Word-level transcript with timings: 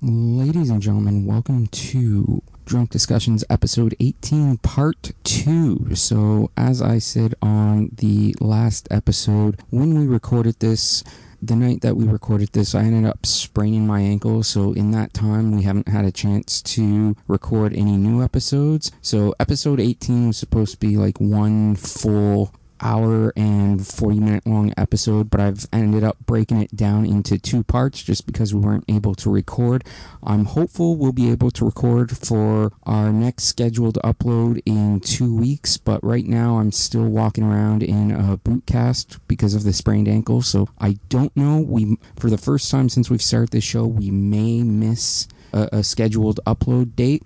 Ladies 0.00 0.70
and 0.70 0.80
gentlemen, 0.80 1.26
welcome 1.26 1.66
to 1.66 2.40
Drunk 2.64 2.90
Discussions 2.90 3.42
episode 3.50 3.96
18, 3.98 4.58
part 4.58 5.10
2. 5.24 5.96
So, 5.96 6.52
as 6.56 6.80
I 6.80 7.00
said 7.00 7.34
on 7.42 7.90
the 7.96 8.36
last 8.38 8.86
episode, 8.92 9.60
when 9.70 9.98
we 9.98 10.06
recorded 10.06 10.60
this, 10.60 11.02
the 11.42 11.56
night 11.56 11.80
that 11.80 11.96
we 11.96 12.06
recorded 12.06 12.52
this, 12.52 12.76
I 12.76 12.82
ended 12.82 13.06
up 13.10 13.26
spraining 13.26 13.88
my 13.88 13.98
ankle. 13.98 14.44
So, 14.44 14.72
in 14.72 14.92
that 14.92 15.14
time, 15.14 15.50
we 15.50 15.64
haven't 15.64 15.88
had 15.88 16.04
a 16.04 16.12
chance 16.12 16.62
to 16.62 17.16
record 17.26 17.74
any 17.74 17.96
new 17.96 18.22
episodes. 18.22 18.92
So, 19.02 19.34
episode 19.40 19.80
18 19.80 20.28
was 20.28 20.36
supposed 20.36 20.74
to 20.74 20.78
be 20.78 20.96
like 20.96 21.18
one 21.18 21.74
full 21.74 22.54
hour 22.80 23.32
and 23.36 23.86
40 23.86 24.20
minute 24.20 24.46
long 24.46 24.72
episode, 24.76 25.30
but 25.30 25.40
I've 25.40 25.66
ended 25.72 26.04
up 26.04 26.16
breaking 26.26 26.62
it 26.62 26.74
down 26.76 27.06
into 27.06 27.38
two 27.38 27.62
parts 27.62 28.02
just 28.02 28.26
because 28.26 28.54
we 28.54 28.60
weren't 28.60 28.84
able 28.88 29.14
to 29.16 29.30
record. 29.30 29.84
I'm 30.22 30.44
hopeful 30.46 30.96
we'll 30.96 31.12
be 31.12 31.30
able 31.30 31.50
to 31.52 31.64
record 31.64 32.16
for 32.16 32.72
our 32.84 33.12
next 33.12 33.44
scheduled 33.44 33.98
upload 34.04 34.62
in 34.66 35.00
two 35.00 35.36
weeks, 35.36 35.76
but 35.76 36.02
right 36.04 36.26
now 36.26 36.58
I'm 36.58 36.72
still 36.72 37.08
walking 37.08 37.44
around 37.44 37.82
in 37.82 38.10
a 38.10 38.36
boot 38.36 38.66
cast 38.66 39.18
because 39.28 39.54
of 39.54 39.64
the 39.64 39.72
sprained 39.72 40.08
ankle, 40.08 40.42
so 40.42 40.68
I 40.78 40.98
don't 41.08 41.36
know. 41.36 41.60
We, 41.60 41.96
for 42.18 42.30
the 42.30 42.38
first 42.38 42.70
time 42.70 42.88
since 42.88 43.10
we've 43.10 43.22
started 43.22 43.50
this 43.50 43.64
show, 43.64 43.86
we 43.86 44.10
may 44.10 44.62
miss 44.62 45.28
a, 45.52 45.68
a 45.72 45.82
scheduled 45.82 46.40
upload 46.46 46.96
date 46.96 47.22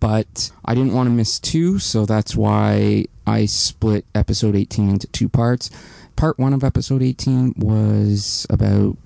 but 0.00 0.50
I 0.64 0.74
didn't 0.74 0.94
want 0.94 1.08
to 1.08 1.10
miss 1.10 1.38
two, 1.38 1.78
so 1.78 2.06
that's 2.06 2.34
why 2.34 3.06
I 3.26 3.46
split 3.46 4.04
episode 4.14 4.54
18 4.56 4.90
into 4.90 5.06
two 5.08 5.28
parts. 5.28 5.70
Part 6.16 6.38
one 6.38 6.52
of 6.52 6.62
episode 6.62 7.02
18 7.02 7.54
was 7.56 8.46
about 8.50 8.96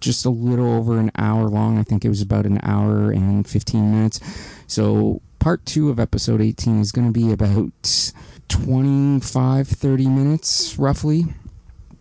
just 0.00 0.24
a 0.24 0.30
little 0.30 0.72
over 0.72 0.98
an 0.98 1.10
hour 1.16 1.48
long. 1.48 1.78
I 1.78 1.84
think 1.84 2.04
it 2.04 2.08
was 2.08 2.20
about 2.20 2.44
an 2.44 2.60
hour 2.62 3.10
and 3.10 3.46
15 3.46 3.90
minutes. 3.90 4.20
So, 4.66 5.22
part 5.38 5.64
two 5.64 5.88
of 5.88 5.98
episode 5.98 6.40
18 6.40 6.80
is 6.80 6.92
going 6.92 7.06
to 7.06 7.12
be 7.12 7.32
about 7.32 8.12
25, 8.48 9.68
30 9.68 10.06
minutes 10.08 10.78
roughly. 10.78 11.26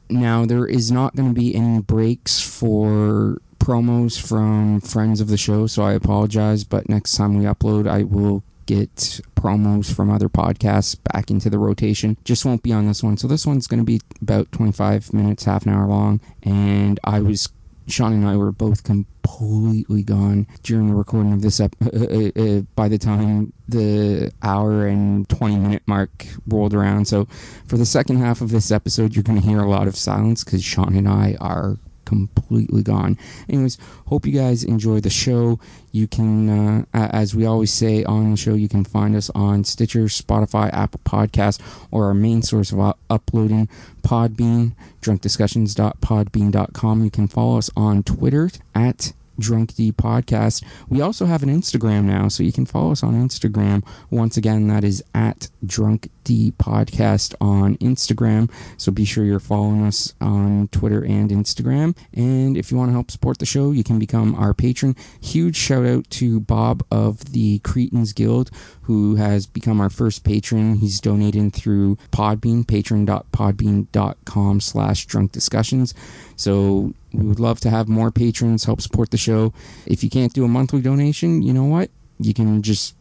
Now, 0.10 0.46
there 0.46 0.66
is 0.66 0.92
not 0.92 1.16
going 1.16 1.30
to 1.30 1.40
be 1.40 1.56
any 1.56 1.80
breaks 1.82 2.42
for 2.42 3.40
promos 3.60 4.20
from 4.20 4.82
friends 4.82 5.22
of 5.22 5.30
the 5.30 5.38
show, 5.38 5.68
so 5.68 5.84
I 5.84 5.94
apologize. 5.94 6.64
But 6.66 6.90
next 6.90 7.16
time 7.16 7.38
we 7.38 7.46
upload, 7.46 7.88
I 7.88 8.04
will 8.04 8.44
get 8.66 9.22
promos 9.36 9.94
from 9.94 10.10
other 10.10 10.30
podcasts 10.30 10.98
back 11.12 11.30
into 11.30 11.50
the 11.50 11.60
rotation. 11.60 12.18
Just 12.24 12.46
won't 12.46 12.64
be 12.64 12.72
on 12.72 12.88
this 12.88 13.04
one. 13.04 13.18
So 13.18 13.28
this 13.28 13.46
one's 13.46 13.68
going 13.68 13.80
to 13.80 13.86
be 13.86 14.02
about 14.22 14.52
25 14.52 15.14
minutes, 15.14 15.46
half 15.46 15.66
an 15.66 15.74
hour 15.74 15.88
long. 15.88 16.22
And 16.44 17.00
I 17.04 17.20
was, 17.20 17.50
Sean 17.88 18.14
and 18.14 18.28
I 18.28 18.38
were 18.38 18.52
both 18.52 18.84
completely 18.84 20.04
gone 20.04 20.48
during 20.64 20.88
the 20.88 20.96
recording 20.96 21.34
of 21.34 21.42
this. 21.42 21.60
Ep- 21.60 21.76
uh, 21.82 21.90
uh, 21.90 22.32
uh, 22.36 22.62
by 22.76 22.88
the 22.88 22.98
time 22.98 23.54
the 23.68 24.32
hour 24.44 24.86
and 24.88 25.28
20 25.30 25.58
minute 25.58 25.84
mark 25.86 26.28
rolled 26.48 26.74
around. 26.74 27.06
So 27.06 27.26
for 27.68 27.78
the 27.78 27.86
second 27.86 28.18
half 28.18 28.42
of 28.42 28.52
this 28.52 28.72
episode, 28.72 29.16
you're 29.16 29.24
going 29.24 29.40
to 29.40 29.48
hear 29.48 29.62
a 29.62 29.70
lot 29.70 29.88
of 29.88 29.96
silence 29.96 30.44
because 30.44 30.64
Sean 30.64 30.96
and 30.96 31.08
I 31.08 31.36
are 31.40 31.78
completely 32.12 32.84
gone. 32.84 33.18
Anyways, 33.48 33.78
hope 34.08 34.26
you 34.26 34.34
guys 34.34 34.66
enjoy 34.66 35.00
the 35.00 35.10
show. 35.10 35.62
You 35.94 36.08
can, 36.08 36.50
uh, 36.50 36.86
as 36.94 37.34
we 37.34 37.46
always 37.46 37.72
say 37.72 38.04
on 38.04 38.32
the 38.32 38.38
show, 38.38 38.54
you 38.54 38.68
can 38.68 38.84
find 38.84 39.16
us 39.16 39.30
on 39.34 39.64
Stitcher, 39.64 40.04
Spotify, 40.06 40.70
Apple 40.74 41.00
Podcast, 41.06 41.62
or 41.90 42.08
our 42.08 42.14
main 42.14 42.42
source 42.42 42.74
of 42.74 42.96
uploading, 43.10 43.70
Podbean, 44.02 44.74
drunkdiscussions.podbean.com. 45.02 47.04
You 47.06 47.12
can 47.12 47.28
follow 47.30 47.58
us 47.58 47.70
on 47.78 48.04
Twitter 48.04 48.50
at 48.76 49.14
Drunk 49.40 49.76
D 49.76 49.94
Podcast. 49.94 50.66
We 50.90 51.00
also 51.00 51.26
have 51.26 51.44
an 51.44 51.50
Instagram 51.50 52.04
now, 52.04 52.28
so 52.28 52.44
you 52.44 52.52
can 52.52 52.66
follow 52.66 52.92
us 52.92 53.04
on 53.04 53.14
Instagram. 53.14 53.86
Once 54.10 54.36
again, 54.36 54.68
that 54.68 54.84
is 54.84 55.02
at 55.16 55.48
Drunk 55.66 56.10
D 56.24 56.54
Podcast 56.58 57.34
on 57.42 57.78
Instagram. 57.78 58.52
So 58.78 58.92
be 58.92 59.06
sure 59.06 59.24
you're 59.24 59.40
following 59.40 59.84
us 59.86 60.14
on 60.22 60.68
Twitter 60.70 61.04
and 61.04 61.30
Instagram. 61.30 61.96
And 62.14 62.58
if 62.58 62.72
you 62.72 62.78
want 62.78 62.90
to 62.90 62.94
help 62.94 63.12
support 63.12 63.40
the 63.40 63.46
show, 63.46 63.72
you 63.72 63.84
can 63.84 64.00
become 64.00 64.36
our 64.36 64.54
patron. 64.54 64.96
Huge 65.22 65.56
shout 65.56 65.86
out 65.86 66.10
to 66.12 66.40
Bob 66.40 66.84
of 66.92 67.32
the 67.32 67.60
Cretans 67.60 68.14
Guild, 68.14 68.52
who 68.84 69.16
has 69.16 69.46
become 69.46 69.80
our 69.80 69.90
first 69.90 70.24
patron. 70.24 70.76
He's 70.76 71.00
donated 71.00 71.54
through 71.54 71.98
Podbean, 72.12 72.68
patron.podbean.com 72.68 74.60
slash 74.62 75.06
drunk 75.06 75.32
discussions. 75.32 75.94
So 76.36 76.94
we 77.14 77.26
would 77.26 77.40
love 77.40 77.60
to 77.62 77.70
have 77.70 77.88
more 77.88 78.12
patrons 78.12 78.64
help 78.64 78.82
support 78.82 79.12
the 79.12 79.18
show. 79.18 79.54
If 79.86 80.04
you 80.04 80.10
can't 80.10 80.34
do 80.34 80.46
a 80.46 80.48
monthly 80.48 80.82
donation, 80.82 81.42
you 81.42 81.54
know 81.54 81.66
what? 81.66 81.90
You 82.20 82.34
can 82.34 82.62
just 82.62 82.96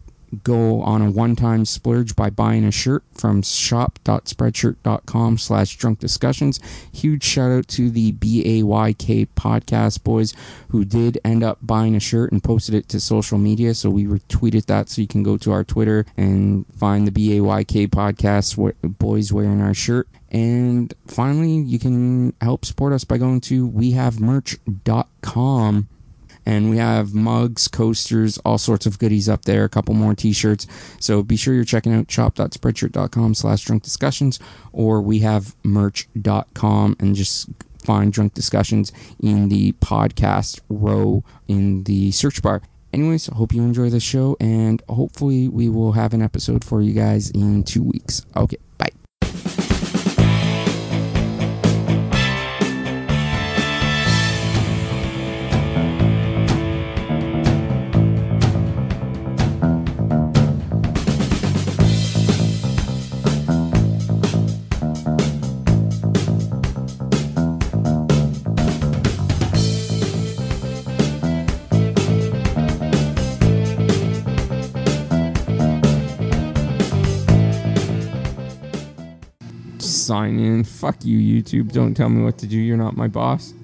go 0.44 0.82
on 0.82 1.02
a 1.02 1.10
one-time 1.10 1.64
splurge 1.64 2.14
by 2.16 2.30
buying 2.30 2.64
a 2.64 2.70
shirt 2.70 3.02
from 3.12 3.42
shop.spreadshirt.com 3.42 5.38
slash 5.38 5.76
drunk 5.76 5.98
discussions. 5.98 6.60
Huge 6.92 7.22
shout 7.22 7.50
out 7.50 7.68
to 7.68 7.90
the 7.90 8.12
bayk 8.12 9.28
podcast 9.36 10.04
boys 10.04 10.34
who 10.68 10.84
did 10.84 11.18
end 11.24 11.42
up 11.42 11.58
buying 11.62 11.94
a 11.94 12.00
shirt 12.00 12.32
and 12.32 12.42
posted 12.42 12.74
it 12.74 12.88
to 12.88 13.00
social 13.00 13.38
media. 13.38 13.74
So 13.74 13.90
we 13.90 14.06
retweeted 14.06 14.66
that. 14.66 14.88
So 14.88 15.00
you 15.00 15.08
can 15.08 15.22
go 15.22 15.36
to 15.38 15.52
our 15.52 15.64
twitter 15.64 16.04
and 16.16 16.66
find 16.76 17.06
the 17.06 17.12
bayk 17.12 17.88
podcast 17.88 18.98
boys 18.98 19.32
wearing 19.32 19.60
our 19.60 19.74
shirt. 19.74 20.08
And 20.30 20.92
finally 21.06 21.56
you 21.56 21.78
can 21.78 22.34
help 22.40 22.64
support 22.64 22.92
us 22.92 23.04
by 23.04 23.18
going 23.18 23.40
to 23.42 23.68
wehavemerch.com 23.68 25.88
and 26.50 26.68
we 26.68 26.78
have 26.78 27.14
mugs, 27.14 27.68
coasters, 27.68 28.36
all 28.38 28.58
sorts 28.58 28.84
of 28.84 28.98
goodies 28.98 29.28
up 29.28 29.44
there, 29.44 29.62
a 29.62 29.68
couple 29.68 29.94
more 29.94 30.16
t-shirts. 30.16 30.66
So 30.98 31.22
be 31.22 31.36
sure 31.36 31.54
you're 31.54 31.62
checking 31.62 31.94
out 31.94 32.10
shop.spreadshirt.com 32.10 33.34
slash 33.34 33.62
drunk 33.62 33.84
discussions 33.84 34.40
or 34.72 35.00
we 35.00 35.20
have 35.20 35.54
merch.com 35.62 36.96
and 36.98 37.14
just 37.14 37.50
find 37.84 38.12
drunk 38.12 38.34
discussions 38.34 38.92
in 39.22 39.48
the 39.48 39.72
podcast 39.74 40.60
row 40.68 41.22
in 41.46 41.84
the 41.84 42.10
search 42.10 42.42
bar. 42.42 42.62
Anyways, 42.92 43.26
hope 43.26 43.52
you 43.52 43.62
enjoy 43.62 43.88
the 43.88 44.00
show 44.00 44.36
and 44.40 44.82
hopefully 44.88 45.46
we 45.46 45.68
will 45.68 45.92
have 45.92 46.12
an 46.14 46.20
episode 46.20 46.64
for 46.64 46.82
you 46.82 46.92
guys 46.92 47.30
in 47.30 47.62
two 47.62 47.84
weeks. 47.84 48.26
Okay, 48.36 48.58
bye. 48.76 48.90
Sign 80.10 80.40
in. 80.40 80.64
Fuck 80.64 81.04
you, 81.04 81.18
YouTube. 81.18 81.70
Don't 81.70 81.94
tell 81.94 82.08
me 82.08 82.24
what 82.24 82.36
to 82.38 82.46
do. 82.48 82.58
You're 82.58 82.76
not 82.76 82.96
my 82.96 83.06
boss. 83.06 83.54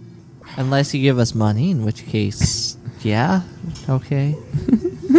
Unless 0.57 0.95
you 0.95 1.03
give 1.03 1.19
us 1.19 1.35
money, 1.35 1.73
in 1.73 1.85
which 1.85 2.07
case, 2.07 2.77
yeah, 3.01 3.43
okay. 3.89 4.37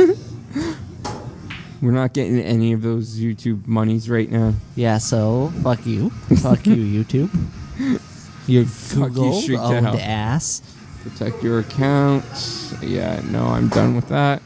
We're 1.82 1.92
not 1.92 2.14
getting 2.14 2.40
any 2.40 2.72
of 2.72 2.82
those 2.82 3.20
YouTube 3.20 3.68
monies 3.68 4.10
right 4.10 4.32
now. 4.32 4.54
Yeah, 4.78 5.00
so 5.00 5.52
fuck 5.64 5.86
you, 5.86 6.12
fuck 6.42 6.66
you, 6.66 6.76
YouTube. 7.04 7.30
Your 8.48 8.64
Google 8.94 9.42
you, 9.42 9.58
owned 9.58 9.86
ass. 9.86 10.62
Protect 11.04 11.44
your 11.44 11.59
account. 11.59 12.24
Yeah, 12.82 13.22
no, 13.26 13.48
I'm 13.48 13.68
done 13.68 13.97
with 13.97 14.08
that. 14.08 14.41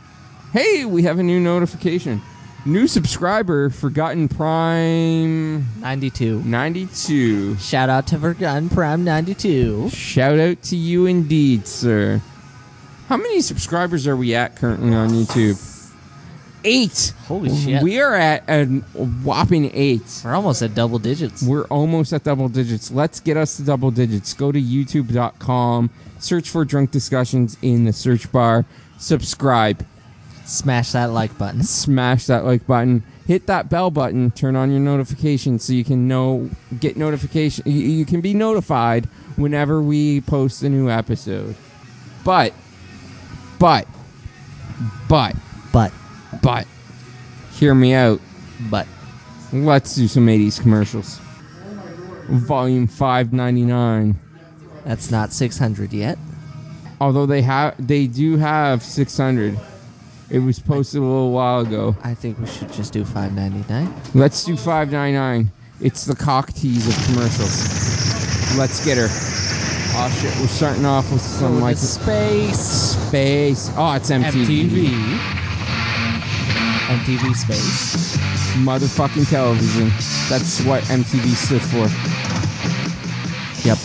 Hey, 0.51 0.86
we 0.86 1.04
have 1.04 1.19
a 1.19 1.24
new 1.24 1.39
notification. 1.39 2.24
New 2.63 2.88
subscriber, 2.88 3.72
Forgotten 3.72 4.28
Prime 4.28 5.66
92. 5.81 6.44
92. 6.44 7.58
Shout 7.58 7.90
out 7.90 8.06
to 8.08 8.19
Forgotten 8.19 8.69
Prime 8.69 9.04
92. 9.04 9.90
Shout 9.90 10.38
out 10.38 10.62
to 10.63 10.75
you 10.75 11.08
indeed, 11.08 11.66
sir. 11.66 12.22
How 13.08 13.18
many 13.18 13.42
subscribers 13.42 14.06
are 14.06 14.16
we 14.16 14.36
at 14.36 14.56
currently 14.58 14.94
on 14.94 15.10
YouTube? 15.10 15.60
Eight. 16.63 17.13
Holy 17.25 17.50
shit. 17.50 17.81
We 17.81 18.00
are 18.00 18.13
at 18.13 18.44
a 18.48 18.66
whopping 18.66 19.72
eight. 19.74 20.22
We're 20.24 20.36
almost 20.36 20.62
at 20.62 20.75
double 20.75 21.00
digits. 21.00 21.42
We're 21.42 21.66
almost 21.66 22.13
at 22.13 22.24
double 22.24 22.48
digits. 22.48 22.92
Let's 22.92 23.19
get 23.19 23.38
us 23.38 23.58
to 23.58 23.63
double 23.63 23.90
digits. 23.90 24.36
Go 24.36 24.52
to 24.52 24.62
youtube.com, 24.62 25.90
search 26.19 26.52
for 26.52 26.63
Drunk 26.63 26.92
Discussions 26.92 27.58
in 27.63 27.86
the 27.86 27.94
search 27.94 28.31
bar, 28.31 28.66
subscribe 29.00 29.84
Smash 30.45 30.91
that 30.91 31.11
like 31.11 31.38
button. 31.38 31.63
Smash 31.63 32.25
that 32.25 32.45
like 32.45 32.65
button. 32.67 33.03
Hit 33.27 33.47
that 33.47 33.69
bell 33.69 33.91
button. 33.91 34.31
Turn 34.31 34.55
on 34.55 34.71
your 34.71 34.79
notifications 34.79 35.63
so 35.63 35.73
you 35.73 35.83
can 35.83 36.07
know, 36.07 36.49
get 36.79 36.97
notification. 36.97 37.63
You, 37.65 37.79
you 37.79 38.05
can 38.05 38.19
be 38.21 38.33
notified 38.33 39.05
whenever 39.35 39.81
we 39.81 40.21
post 40.21 40.63
a 40.63 40.69
new 40.69 40.89
episode. 40.89 41.55
But 42.23 42.53
But, 43.59 43.88
but, 45.07 45.35
But, 45.71 45.91
but, 46.41 46.67
hear 47.53 47.73
me 47.75 47.93
out. 47.93 48.19
but. 48.69 48.88
Let's 49.53 49.95
do 49.95 50.07
some 50.07 50.27
80s 50.27 50.61
commercials. 50.61 51.19
Volume 52.29 52.88
599. 52.88 54.17
That's 54.85 55.11
not 55.11 55.33
600 55.33 55.91
yet. 55.93 56.17
Although 57.01 57.25
they 57.25 57.41
have, 57.41 57.75
they 57.85 58.07
do 58.07 58.38
have 58.38 58.81
600. 58.81 59.59
It 60.31 60.39
was 60.39 60.60
posted 60.60 61.01
a 61.01 61.04
little 61.04 61.31
while 61.31 61.60
ago. 61.60 61.94
I 62.04 62.13
think 62.13 62.39
we 62.39 62.48
should 62.48 62.72
just 62.72 62.94
do 62.94 63.04
599. 63.04 63.94
Let's 64.13 64.45
do 64.45 64.56
599. 64.56 65.51
It's 65.81 66.06
the 66.06 66.16
cock 66.16 66.54
tease 66.54 66.88
of 66.88 66.95
commercials. 67.06 68.57
Let's 68.57 68.83
get 68.86 68.98
her. 68.98 69.07
Oh 69.94 70.10
shit, 70.22 70.33
we're 70.39 70.48
starting 70.48 70.86
off 70.86 71.12
with 71.12 71.22
oh, 71.22 71.39
some 71.39 71.56
Go 71.56 71.66
like 71.66 71.75
space. 71.75 72.95
space. 72.95 73.72
Oh, 73.75 73.94
it's 73.94 74.10
MTV. 74.10 74.69
MTV. 74.69 75.42
MTV 76.92 77.36
Space. 77.36 78.18
Motherfucking 78.66 79.30
television. 79.30 79.89
That's 80.30 80.63
what 80.63 80.81
MTV 80.84 81.36
stood 81.36 81.62
for. 81.62 81.88
Yep. 83.68 83.77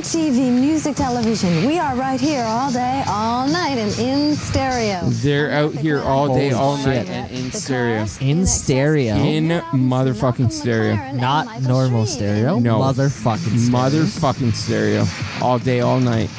MTV 0.00 0.58
Music 0.58 0.96
Television. 0.96 1.66
We 1.66 1.78
are 1.78 1.94
right 1.94 2.18
here 2.18 2.42
all 2.44 2.72
day, 2.72 3.04
all 3.06 3.46
night, 3.46 3.76
and 3.76 3.98
in 3.98 4.34
stereo. 4.34 5.02
They're 5.04 5.50
out 5.50 5.74
here 5.74 6.00
all 6.00 6.34
day, 6.34 6.48
Holy 6.48 6.54
all 6.54 6.76
shit. 6.78 7.06
night, 7.06 7.08
and 7.10 7.30
in 7.30 7.52
stereo. 7.52 8.06
In 8.18 8.46
stereo. 8.46 9.16
In 9.16 9.48
motherfucking 9.74 10.52
stereo. 10.52 10.96
Not 11.12 11.60
normal 11.60 12.06
stereo. 12.06 12.58
No. 12.58 12.80
Motherfucking 12.80 13.58
stereo. 13.58 13.76
Motherfucking 13.76 14.54
stereo. 14.54 15.04
All 15.42 15.58
day, 15.58 15.80
all 15.80 16.00
night. 16.00 16.30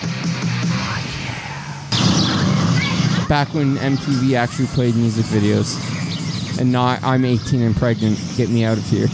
Back 3.30 3.54
when 3.54 3.76
MTV 3.76 4.34
actually 4.34 4.68
played 4.70 4.96
music 4.96 5.26
videos. 5.26 5.78
And 6.60 6.72
not, 6.72 7.04
I'm 7.04 7.24
18 7.24 7.62
and 7.62 7.76
pregnant, 7.76 8.18
get 8.38 8.50
me 8.50 8.64
out 8.64 8.80
of 8.80 8.86
here. 8.86 9.06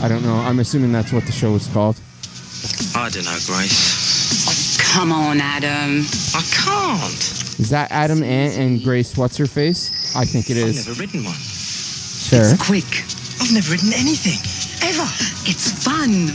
I 0.00 0.08
don't 0.08 0.22
know. 0.22 0.36
I'm 0.36 0.60
assuming 0.60 0.92
that's 0.92 1.12
what 1.12 1.26
the 1.26 1.32
show 1.32 1.52
was 1.52 1.66
called. 1.66 2.00
I 2.94 3.08
don't 3.10 3.24
know, 3.24 3.38
Grace. 3.46 4.76
Come 4.92 5.12
on, 5.12 5.40
Adam. 5.40 6.04
I 6.34 6.42
can't. 6.52 7.58
Is 7.58 7.70
that 7.70 7.90
Adam 7.90 8.22
Ant 8.22 8.56
and 8.58 8.82
Grace 8.82 9.16
What's 9.16 9.36
Her 9.36 9.46
Face? 9.46 10.14
I 10.16 10.24
think 10.24 10.50
it 10.50 10.56
is. 10.56 10.80
I've 10.80 10.88
never 10.88 11.00
written 11.00 11.24
one. 11.24 11.34
Sure. 11.34 12.40
It's 12.40 12.66
Quick. 12.66 12.84
I've 13.40 13.52
never 13.52 13.72
written 13.72 13.92
anything. 13.92 14.38
Ever. 14.88 15.08
It's 15.48 15.72
fun. 15.84 16.30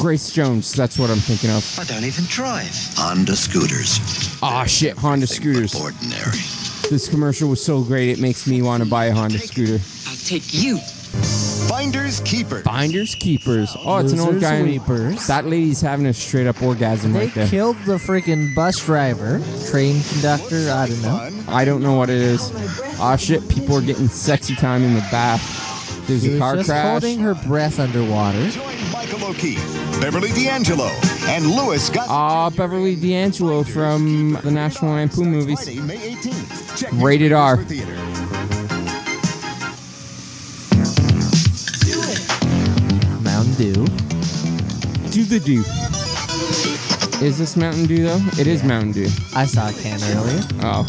Grace 0.00 0.30
Jones, 0.32 0.72
that's 0.72 0.98
what 0.98 1.10
I'm 1.10 1.18
thinking 1.18 1.50
of. 1.50 1.64
I 1.78 1.84
don't 1.84 2.04
even 2.04 2.24
drive. 2.26 2.70
Honda 2.96 3.34
scooters. 3.34 3.98
Ah, 4.42 4.60
Aw 4.60 4.64
shit, 4.64 4.96
Honda 4.96 5.26
scooters. 5.26 5.74
Ordinary. 5.74 6.38
This 6.88 7.08
commercial 7.08 7.48
was 7.50 7.62
so 7.62 7.82
great 7.82 8.08
it 8.08 8.20
makes 8.20 8.46
me 8.46 8.62
want 8.62 8.82
to 8.82 8.88
buy 8.88 9.06
a 9.06 9.12
Honda 9.14 9.38
scooter. 9.38 9.80
I'll 10.08 10.16
take 10.16 10.54
you. 10.54 10.78
Finders 11.12 12.20
keepers. 12.20 12.62
Finders 12.62 13.14
keepers. 13.14 13.76
Oh, 13.84 13.98
it's 13.98 14.12
an 14.12 14.20
old 14.20 14.34
Losers, 14.34 14.42
guy. 14.42 14.62
weepers. 14.62 15.26
That 15.26 15.46
lady's 15.46 15.80
having 15.80 16.06
a 16.06 16.12
straight 16.14 16.46
up 16.46 16.62
orgasm 16.62 17.12
They 17.12 17.26
right 17.26 17.34
there. 17.34 17.46
killed 17.48 17.76
the 17.84 17.96
freaking 17.96 18.54
bus 18.54 18.84
driver, 18.84 19.40
train 19.70 20.02
conductor, 20.10 20.70
I 20.70 20.86
don't 20.88 21.02
know. 21.02 21.30
I 21.48 21.64
don't 21.64 21.82
know 21.82 21.94
what 21.94 22.10
it 22.10 22.16
is. 22.16 22.50
Ah 23.00 23.16
shit, 23.16 23.46
people 23.48 23.76
are 23.76 23.82
getting 23.82 24.08
sexy 24.08 24.54
time 24.54 24.82
in 24.82 24.94
the 24.94 25.00
bath. 25.10 25.66
There's 26.06 26.22
She 26.22 26.28
a 26.28 26.32
was 26.32 26.38
car 26.40 26.56
just 26.56 26.68
crash. 26.70 26.90
holding 27.02 27.18
her 27.20 27.34
breath 27.34 27.78
underwater. 27.78 28.48
Join 28.48 28.74
Michael 28.92 29.24
O'Keefe, 29.26 30.00
Beverly 30.00 30.30
D'Angelo, 30.32 30.88
and 31.26 31.46
Louis 31.46 31.86
Gossett. 31.90 32.10
Ah, 32.10 32.48
Beverly 32.50 32.96
D'Angelo 32.96 33.62
from 33.62 34.38
the 34.42 34.50
National 34.50 34.92
Lampoon 34.92 35.30
movies. 35.30 35.62
Friday, 35.64 35.80
May 35.80 35.98
18th. 35.98 36.78
Check 36.80 36.90
Rated 36.94 37.32
R. 37.32 37.58
theater. 37.64 37.94
Dew. 43.58 43.74
Do 45.10 45.24
the 45.24 45.40
do. 45.44 45.64
Is 47.26 47.38
this 47.38 47.56
Mountain 47.56 47.86
Dew 47.86 48.04
though? 48.04 48.20
It 48.38 48.46
is 48.46 48.62
Mountain 48.62 48.92
Dew. 48.92 49.08
I 49.34 49.46
saw 49.46 49.68
a 49.68 49.72
can 49.72 50.00
earlier. 50.16 50.40
Oh. 50.62 50.86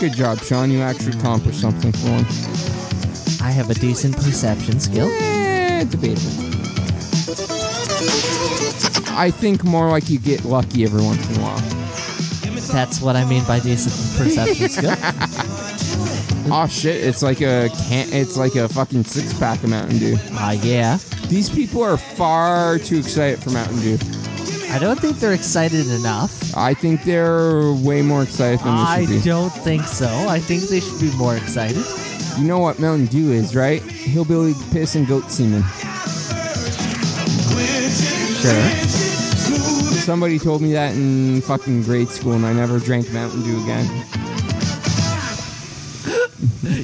Good 0.00 0.14
job, 0.14 0.38
Sean. 0.38 0.70
You 0.70 0.80
actually 0.80 1.18
accomplished 1.18 1.60
something 1.60 1.92
for 1.92 2.10
once. 2.10 3.42
I 3.42 3.50
have 3.50 3.68
a 3.68 3.74
decent 3.74 4.16
perception 4.16 4.80
skill. 4.80 5.08
Eh, 5.10 5.84
debatable. 5.84 6.32
I 9.14 9.30
think 9.30 9.62
more 9.62 9.90
like 9.90 10.08
you 10.08 10.18
get 10.18 10.46
lucky 10.46 10.84
every 10.84 11.02
once 11.02 11.28
in 11.28 11.36
a 11.36 11.40
while. 11.44 11.60
That's 12.72 13.02
what 13.02 13.14
I 13.14 13.26
mean 13.26 13.44
by 13.44 13.60
decent 13.60 13.92
perception 14.16 14.70
skill. 14.70 15.64
Oh 16.50 16.66
shit! 16.66 17.04
It's 17.04 17.22
like 17.22 17.40
a 17.40 17.68
can. 17.88 18.08
It's 18.12 18.36
like 18.36 18.54
a 18.54 18.68
fucking 18.68 19.04
six 19.04 19.38
pack 19.38 19.62
of 19.62 19.70
Mountain 19.70 19.98
Dew. 19.98 20.16
Ah, 20.32 20.52
yeah. 20.52 20.98
These 21.28 21.50
people 21.50 21.82
are 21.82 21.96
far 21.96 22.78
too 22.78 22.98
excited 22.98 23.42
for 23.42 23.50
Mountain 23.50 23.80
Dew. 23.80 23.98
I 24.70 24.78
don't 24.78 24.98
think 25.00 25.18
they're 25.18 25.32
excited 25.34 25.86
enough. 25.88 26.54
I 26.56 26.74
think 26.74 27.04
they're 27.04 27.72
way 27.72 28.02
more 28.02 28.22
excited 28.22 28.58
than 28.60 28.66
they 28.76 28.82
I 28.82 29.00
should 29.06 29.08
be. 29.10 29.20
don't 29.22 29.50
think 29.50 29.82
so. 29.84 30.06
I 30.28 30.38
think 30.40 30.62
they 30.64 30.80
should 30.80 31.00
be 31.00 31.10
more 31.16 31.36
excited. 31.36 31.84
You 32.38 32.44
know 32.46 32.58
what 32.58 32.78
Mountain 32.78 33.06
Dew 33.06 33.32
is, 33.32 33.56
right? 33.56 33.82
Hillbilly 33.82 34.54
piss 34.70 34.94
and 34.94 35.06
goat 35.06 35.30
semen. 35.30 35.62
Sure. 38.40 38.70
Somebody 40.04 40.38
told 40.38 40.62
me 40.62 40.72
that 40.72 40.94
in 40.94 41.40
fucking 41.42 41.82
grade 41.82 42.08
school, 42.08 42.32
and 42.32 42.46
I 42.46 42.52
never 42.52 42.78
drank 42.78 43.10
Mountain 43.12 43.42
Dew 43.42 43.62
again. 43.62 43.86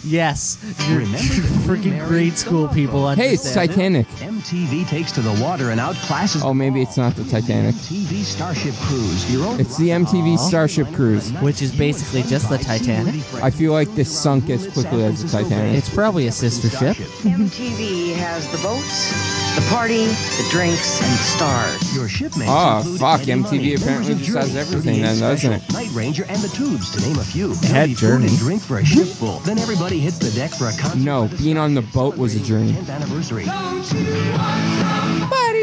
Yes. 0.05 0.59
Your 0.89 1.01
freaking 1.67 2.06
grade 2.06 2.37
school 2.37 2.69
people 2.69 3.09
Hey, 3.11 3.35
it's. 3.35 3.55
Titanic. 3.55 4.06
MTV 4.19 4.87
takes 4.89 5.12
to 5.12 5.21
the 5.21 5.33
water 5.43 5.71
and 5.71 5.81
outclasses 5.81 6.45
Oh, 6.45 6.53
maybe 6.53 6.83
it's 6.83 6.97
not 6.97 7.15
the 7.15 7.25
Titanic. 7.25 7.75
MTV 7.77 8.23
Starship 8.23 8.75
Cruise. 8.83 9.33
Your 9.33 9.47
own 9.47 9.61
It's 9.61 9.77
the 9.79 9.89
MTV 9.91 10.39
Starship 10.39 10.93
Cruise. 10.93 11.31
Which 11.41 11.62
is 11.62 11.75
basically 11.77 12.23
just 12.23 12.49
the 12.51 12.59
Titanic. 12.59 13.15
I 13.43 13.51
feel 13.51 13.73
like 13.73 13.89
this 13.95 14.11
sunk 14.17 14.51
as 14.51 14.67
quickly 14.73 15.05
as 15.05 15.23
the 15.23 15.29
Titanic. 15.29 15.77
It's 15.79 15.93
probably 15.93 16.27
a 16.27 16.33
sister 16.33 16.69
ship. 16.69 16.97
MTV 17.25 18.15
has 18.17 18.51
the 18.53 18.59
boats, 18.59 19.55
the 19.56 19.62
party, 19.75 20.06
the 20.06 20.49
drinks, 20.51 21.01
and 21.01 21.11
the 21.12 21.17
stars. 21.23 21.95
Your 21.97 22.09
shipmates 22.09 22.51
Oh, 22.53 22.97
fuck, 22.99 23.21
MTV 23.23 23.43
Money, 23.43 23.75
apparently 23.75 24.09
members 24.11 24.11
of 24.11 24.19
just 24.35 24.37
has 24.39 24.56
everything 24.56 25.03
then, 25.03 25.19
doesn't 25.19 25.53
it? 25.53 25.73
Night 25.73 25.91
Ranger 25.93 26.25
and 26.29 26.39
the 26.41 26.49
Tubes, 26.49 26.91
to 26.93 27.01
name 27.09 27.19
a 27.19 27.25
few. 27.25 27.55
Had 27.55 27.61
There'll 27.63 27.87
be 27.89 27.94
food 27.94 28.01
Journey. 28.01 28.27
and 28.29 28.39
drink 28.39 28.63
for 28.63 28.79
a 28.79 28.84
ship 28.84 29.06
full. 29.06 29.39
Then 29.41 29.58
everybody 29.58 29.94
hits 29.98 30.19
the 30.19 30.31
deck 30.31 30.51
for 30.51 30.69
a 30.69 30.72
concert. 30.72 30.98
No, 30.98 31.29
being 31.39 31.58
on 31.58 31.74
the 31.74 31.82
boat 31.82 32.17
was 32.17 32.34
a 32.34 32.44
dream. 32.44 32.74
10th 32.74 32.91
anniversary. 32.91 33.44
Somebody 33.44 34.08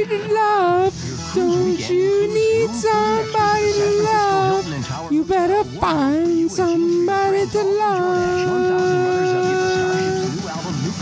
to 0.06 0.34
love. 0.34 0.94
Don't 1.36 1.90
you 1.90 2.34
need 2.34 2.70
somebody 2.72 3.72
to 3.74 4.04
love? 4.04 5.12
You 5.12 5.24
better 5.24 5.64
find 5.80 6.52
somebody 6.52 7.46
to 7.48 7.64
love. 7.64 9.61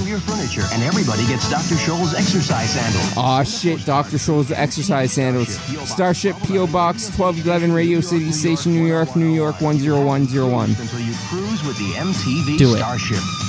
Nuclear 0.09 0.35
Furniture, 0.35 0.63
and 0.73 0.81
everybody 0.81 1.23
gets 1.27 1.47
Dr. 1.51 1.75
Scholl's 1.75 2.15
exercise 2.15 2.71
sandals. 2.71 3.15
Aw 3.15 3.43
shit, 3.43 3.85
Dr. 3.85 4.17
Scholl's 4.17 4.51
exercise 4.51 5.13
sandals. 5.13 5.59
Starship 5.87 6.35
P.O. 6.47 6.65
Box 6.65 7.09
1211 7.15 7.71
Radio 7.71 8.01
City 8.01 8.31
Station, 8.31 8.73
New 8.73 8.87
York, 8.87 9.15
New 9.15 9.31
York 9.31 9.57
10101. 9.59 10.69
Until 10.69 10.99
you 10.99 11.13
cruise 11.27 11.63
with 11.63 11.77
the 11.77 11.93
MTV 11.93 12.57
Do 12.57 12.73
it. 12.73 12.79
Starship. 12.79 13.48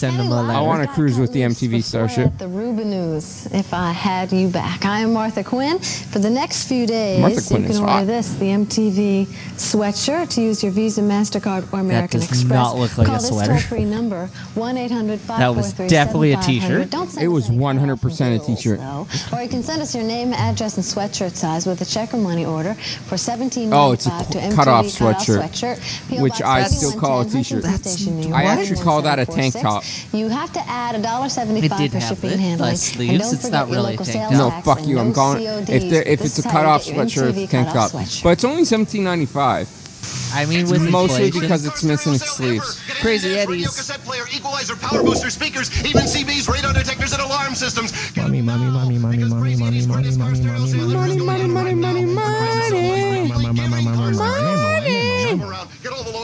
Send 0.00 0.18
them 0.18 0.28
a 0.28 0.42
letter. 0.42 0.58
I 0.58 0.62
wanna 0.62 0.86
cruise 0.86 1.18
with 1.18 1.30
the 1.34 1.42
MTV 1.42 1.82
Starship. 1.84 2.38
The 2.38 2.48
Ruben 2.48 2.88
News, 2.88 3.46
if 3.52 3.74
I 3.74 3.92
had 3.92 4.32
you 4.32 4.48
back. 4.48 4.86
I 4.86 5.00
am 5.00 5.12
Martha 5.12 5.44
Quinn. 5.44 5.78
For 5.78 6.18
the 6.20 6.30
next 6.30 6.68
few 6.68 6.86
days, 6.86 7.20
Martha 7.20 7.42
Quinn 7.46 7.60
you 7.64 7.66
can 7.66 7.74
is 7.74 7.80
order 7.80 7.92
hot. 7.92 8.06
this, 8.06 8.32
the 8.36 8.46
MTV 8.46 9.26
sweatshirt, 9.56 10.30
to 10.30 10.40
use 10.40 10.62
your 10.62 10.72
Visa, 10.72 11.02
MasterCard, 11.02 11.70
or 11.70 11.80
American 11.80 12.20
that 12.20 12.28
does 12.28 12.40
Express. 12.40 12.50
not 12.50 12.76
look 12.76 12.96
like 12.96 13.08
Call 13.08 13.16
a 13.16 13.18
this 13.18 13.28
sweater. 13.28 13.52
toll-free 13.52 13.84
number, 13.84 14.30
1-800-543-7500. 14.54 15.36
That 15.38 15.54
was 15.54 15.72
definitely 15.74 16.32
a 16.32 16.40
t-shirt. 16.40 16.88
Don't 16.88 17.10
send 17.10 17.22
It 17.22 17.28
was 17.28 17.50
100% 17.50 17.92
a 17.92 17.98
cutoff 17.98 18.46
bills, 18.46 18.46
t-shirt. 18.46 18.78
though. 18.78 19.06
Or 19.34 19.42
you 19.42 19.50
can 19.50 19.62
send 19.62 19.82
us 19.82 19.94
your 19.94 20.04
name, 20.04 20.32
address, 20.32 20.76
and 20.76 20.84
sweatshirt 20.86 21.34
size 21.36 21.66
with 21.66 21.82
a 21.82 21.84
check 21.84 22.14
or 22.14 22.16
money 22.16 22.46
order 22.46 22.72
for 23.04 23.16
$17.95 23.16 23.70
Oh, 23.74 23.92
it's 23.92 24.06
a 24.06 24.10
to 24.32 24.54
cutoff 24.56 24.86
sweatshirt, 24.86 25.42
sweatshirt, 25.42 26.20
which 26.22 26.40
I 26.40 26.62
still 26.64 26.98
call 26.98 27.20
a 27.20 27.24
3110, 27.24 27.42
t-shirt. 27.42 27.64
Huntington 27.64 27.92
Station, 27.92 28.20
New 28.30 28.34
I 28.34 28.44
actually 28.44 28.80
call 28.80 29.02
that 29.02 29.18
a 29.18 29.26
tank 29.26 29.54
top. 29.60 29.84
You 30.12 30.28
have 30.28 30.52
to 30.52 30.60
add 30.68 30.94
a 30.94 31.02
dollar 31.02 31.28
seventy-five 31.28 31.92
for 31.92 32.00
shipping 32.00 32.32
and 32.32 32.40
handling. 32.40 32.72
like 32.74 32.98
and 32.98 33.18
don't 33.20 33.34
It's 33.34 33.36
forget 33.36 33.52
not 33.52 33.68
really 33.68 33.78
a 33.78 33.90
local 33.90 34.04
sales. 34.04 34.32
No, 34.32 34.50
tax 34.50 34.64
fuck 34.66 34.78
and 34.80 34.88
you. 34.88 34.98
I'm 34.98 35.08
no 35.08 35.14
calling 35.14 35.44
CODs. 35.46 35.70
if 35.70 35.90
there 35.90 36.02
if 36.02 36.20
This 36.20 36.38
it's 36.38 36.38
a 36.38 36.48
is 36.48 36.52
how 36.52 36.60
you 36.60 36.66
cutoff 36.66 36.84
get 36.84 36.94
your 36.94 37.04
sweatshirt, 37.06 37.32
MTV 37.32 37.42
it's 37.44 37.52
a 37.52 37.56
tank 37.56 37.68
cutoff 37.68 37.92
top. 37.92 38.00
sweatshirt. 38.00 38.22
But 38.22 38.30
it's 38.30 38.44
only 38.44 38.62
17.95. 38.62 39.76
I 40.32 40.46
mean, 40.46 40.68
with 40.70 40.80
Mostly 40.88 41.26
inflation, 41.26 41.40
because 41.40 41.66
it's 41.66 41.82
missing 41.84 42.14
its 42.14 42.30
sleeves. 42.30 42.80
Crazy 43.02 43.28
Radio 43.34 43.42
Eddies. 43.52 43.76
cassette 43.76 44.00
player, 44.00 44.24
equalizer, 44.34 44.76
power 44.76 45.02
booster, 45.02 45.28
speakers, 45.28 45.68
even 45.84 46.02
CBs, 46.02 46.48
radar 46.48 46.72
detectors, 46.72 47.12
and 47.12 47.20
alarm 47.20 47.54
systems. 47.54 47.92
Mommy, 48.16 48.40
mommy, 48.40 48.70
mommy, 48.70 48.98
mommy, 48.98 49.16
Because 49.18 49.30
mommy, 49.30 49.42
Crazy 49.42 49.60
mommy, 49.62 49.76
Eddie's 49.76 49.88
mommy, 49.88 50.02
furnace 50.04 50.16
mommy, 50.16 50.18
car 50.18 50.30
mommy, 50.30 50.36
stereo 50.36 50.58
mommy, 50.58 50.70
sales 50.70 50.94
mommy, 50.94 50.94
are 50.94 50.98
mommy, 51.00 51.12
still 51.12 51.26
mommy, 51.26 51.40
going 51.40 51.50
mommy, 51.50 51.50
strong. 51.50 51.52
mommy, 51.52 51.74
mommy, 51.74 52.04
mommy, 52.04 52.04
mommy, 52.04 52.14
mommy, 52.14 52.14
mommy, 52.14 52.14
mommy, 52.14 52.14
mommy, 52.14 52.46
mommy, 52.46 52.54
mommy, 52.54 52.59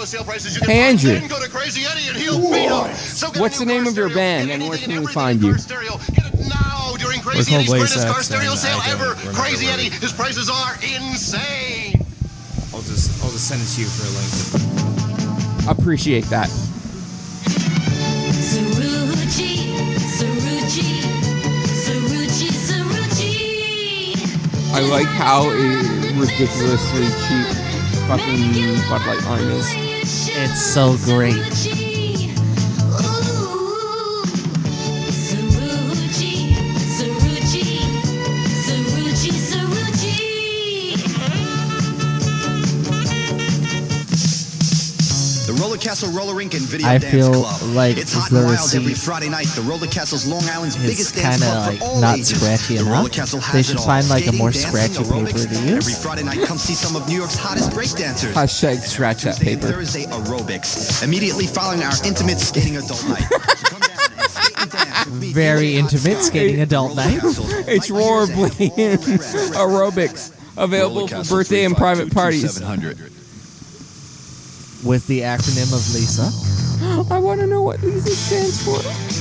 sale 0.07 0.25
prices 0.25 0.55
you 0.55 0.61
can 0.61 0.71
Hey. 0.71 0.81
Andrew. 0.91 1.13
Then 1.13 1.29
go 1.29 1.43
to 1.43 1.49
Crazy 1.49 1.85
Eddie 1.85 2.09
and 2.09 2.17
he'll 2.17 2.41
beat 2.41 2.71
'em. 2.71 2.97
So 2.97 3.27
get 3.29 3.37
a 3.37 3.41
What's 3.41 3.59
the 3.59 3.67
name 3.67 3.87
of 3.87 3.97
your 3.97 4.09
band 4.09 4.51
and 4.51 4.63
where 4.63 4.73
anything 4.75 4.95
can 4.95 5.05
we 5.05 5.13
find 5.13 5.43
you? 5.43 5.51
car 5.51 5.59
stereo. 5.59 5.99
Get 6.15 6.27
it 6.27 6.47
now 6.49 6.95
during 6.99 7.21
Crazy 7.21 7.51
called 7.51 7.63
Eddie's 7.65 7.71
greatest 7.75 8.07
car 8.07 8.23
stereo 8.23 8.55
sale 8.55 8.81
ever. 8.87 9.15
Crazy 9.35 9.67
Eddie, 9.67 9.91
his 9.91 10.13
prices 10.13 10.49
are 10.49 10.75
insane. 10.83 12.05
I'll 12.73 12.83
just 12.83 13.23
I'll 13.25 13.31
just 13.31 13.49
send 13.49 13.61
it 13.63 13.67
to 13.75 13.81
you 13.81 13.87
for 13.89 14.05
a 14.07 14.11
link. 14.17 15.69
Appreciate 15.69 16.25
that. 16.27 16.49
Saruji, 18.37 19.75
Saruji, 20.17 21.03
Saruji, 21.85 22.49
Saruji. 22.69 23.35
I 24.75 24.81
like 24.81 25.07
how 25.07 25.51
a 25.51 25.55
ridiculously 26.19 27.07
cheap 27.27 27.49
fucking 28.07 28.53
Bud 28.89 29.03
Light 29.07 29.23
Lime 29.25 29.51
is. 29.51 29.96
It's 30.39 30.61
so 30.61 30.99
great. 30.99 31.76
Roller 45.77 45.85
Castle 45.91 46.11
Roller 46.13 46.35
Rink 46.35 46.55
and 46.55 46.63
Video 46.63 46.89
I 46.89 46.97
Dance 46.97 47.13
feel 47.15 47.33
Club. 47.35 47.75
like 47.77 47.99
it's 47.99 48.15
hot 48.15 48.31
the 48.31 48.39
and 48.39 48.47
wild 48.47 48.75
every 48.75 48.93
receipt 48.93 49.05
Friday 49.05 49.29
night. 49.29 49.47
The 49.49 49.61
Roller 49.61 49.87
Castle's 49.87 50.25
Long 50.27 50.43
Island's 50.49 50.75
is 50.77 50.83
biggest 50.83 51.15
dance 51.15 51.37
kinda, 51.37 51.53
club 51.53 51.69
like, 51.69 51.79
for 51.79 51.85
all 51.85 52.01
not 52.01 52.15
ages. 52.17 52.41
scratchy 52.41 52.77
the 52.79 52.85
Roller 52.85 53.01
enough. 53.01 53.13
Castle 53.13 53.41
has 53.41 53.53
They 53.53 53.63
should 53.63 53.77
all. 53.77 53.85
find, 53.85 54.09
like, 54.09 54.27
a 54.27 54.33
more 54.33 54.53
scratchy 54.53 54.95
aerobics. 55.05 55.45
paper 55.45 55.55
to 55.55 55.61
use. 55.69 55.87
Every 55.87 55.93
Friday 55.93 56.23
night, 56.23 56.41
come 56.47 56.57
see 56.57 56.73
some 56.73 56.97
of 56.97 57.07
New 57.09 57.17
York's 57.17 57.37
hottest 57.37 57.73
breakdancers. 57.73 58.33
Hashtag 58.33 58.81
scratch 58.81 59.25
that 59.25 59.39
paper. 59.39 59.67
Thursday 59.71 60.07
aerobics. 60.07 61.03
Immediately 61.03 61.47
following 61.47 61.83
our 61.83 61.93
intimate 62.07 62.41
skating 62.41 62.79
adult 62.79 63.07
night. 63.09 63.25
So 63.37 63.69
come 63.69 63.81
down 63.81 63.99
and 64.19 64.31
skate 64.31 64.59
and 64.63 64.71
dance 64.71 65.07
with 65.07 65.21
me, 65.21 65.33
Very 65.33 65.77
intimate 65.77 66.23
skating 66.23 66.61
adult 66.63 66.97
night. 66.97 67.21
It's 67.23 67.91
right 67.91 68.55
here 68.55 68.93
in 68.93 68.99
rollerblading 68.99 69.53
aerobics 69.53 70.33
available 70.57 71.07
for 71.09 71.23
birthday 71.25 71.65
and 71.65 71.77
private 71.77 72.13
parties. 72.15 72.61
With 74.87 75.07
the 75.09 75.21
acronym 75.21 75.73
of 75.75 75.83
Lisa. 75.95 76.31
I 77.13 77.19
want 77.19 77.41
to 77.41 77.47
know 77.47 77.63
what 77.63 77.83
Lisa 77.83 78.11
stands 78.11 78.63
for. 78.63 79.16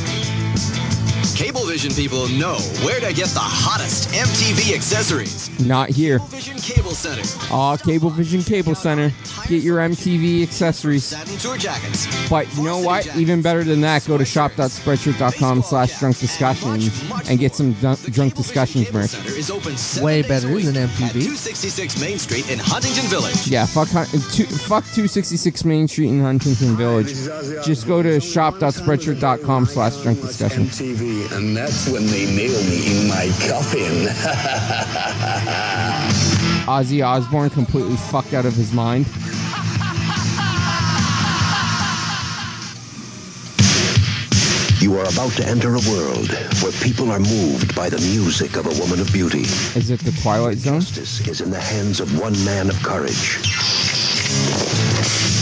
Cablevision 1.36 1.94
people 1.98 2.30
know 2.40 2.56
where 2.86 3.02
to 3.02 3.12
get 3.14 3.28
the 3.30 3.40
hottest 3.42 4.08
MTV 4.10 4.74
accessories. 4.74 5.50
Not 5.60 5.90
here. 5.90 6.20
Cablevision 6.20 6.64
Cable 6.74 6.92
Center. 6.92 7.22
Aw, 7.54 7.76
Cablevision 7.78 8.48
Cable 8.48 8.74
Center. 8.74 9.12
Get 9.50 9.62
your 9.62 9.80
MTV 9.80 10.44
accessories. 10.44 11.04
Satin 11.04 11.38
tour 11.38 11.58
jackets. 11.58 12.08
But 12.30 12.48
you 12.56 12.64
know 12.64 12.80
what? 12.80 13.14
Even 13.18 13.42
better 13.42 13.66
than 13.66 13.82
that, 13.82 14.06
go 14.08 14.18
to 14.18 14.24
shop.spreadshirt.com 14.24 15.62
slash 15.64 16.00
drunk 16.00 16.18
discussions 16.20 17.04
and 17.30 17.38
get 17.38 17.54
some 17.54 17.74
dun- 17.74 17.98
drunk 18.12 18.36
discussions 18.36 18.92
merch. 18.94 19.10
Center 19.10 19.38
is 19.38 19.52
open 19.52 19.76
seven 19.76 20.06
Way 20.06 20.22
days 20.22 20.30
better 20.30 20.50
a 20.50 20.54
week 20.56 20.66
than 20.66 20.78
At 20.78 20.90
MTV. 20.90 21.12
266 21.12 22.00
Main 22.00 22.18
Street 22.18 22.50
in 22.50 22.60
Huntington 22.60 23.06
Village. 23.10 23.46
Yeah, 23.48 23.66
fuck, 23.66 23.90
hun- 23.90 24.08
uh, 24.08 24.20
two, 24.32 24.46
fuck 24.46 24.86
266 24.96 25.66
Main 25.66 25.88
Street 25.90 26.08
in 26.10 26.22
Huntington 26.22 26.78
Village. 26.78 27.14
Just 27.66 27.86
go 27.88 28.02
to 28.02 28.22
shop.spreadshirt.com 28.22 29.66
slash 29.66 29.98
drunk 30.02 30.22
discussions. 30.22 30.80
MTV, 30.80 31.25
and 31.32 31.56
that's 31.56 31.90
when 31.90 32.06
they 32.08 32.26
nail 32.26 32.62
me 32.64 33.02
in 33.02 33.08
my 33.08 33.28
coffin. 33.48 34.08
Ozzy 36.68 37.06
Osbourne 37.06 37.50
completely 37.50 37.96
fucked 37.96 38.34
out 38.34 38.46
of 38.46 38.54
his 38.54 38.74
mind. 38.74 39.06
you 44.86 45.00
are 45.00 45.10
about 45.10 45.32
to 45.32 45.44
enter 45.48 45.70
a 45.70 45.80
world 45.90 46.30
where 46.62 46.72
people 46.84 47.12
are 47.12 47.20
moved 47.20 47.76
by 47.76 47.90
the 47.90 47.98
music 48.14 48.56
of 48.56 48.68
a 48.68 48.80
woman 48.80 49.02
of 49.02 49.12
beauty. 49.12 49.42
Is 49.42 49.90
it 49.90 50.00
the 50.02 50.12
Twilight 50.22 50.58
Zone? 50.58 50.80
Justice 50.80 51.28
is 51.28 51.42
in 51.42 51.50
the 51.50 51.60
hands 51.60 52.00
of 52.00 52.20
one 52.20 52.34
man 52.46 52.70
of 52.70 52.76
courage. 52.84 53.38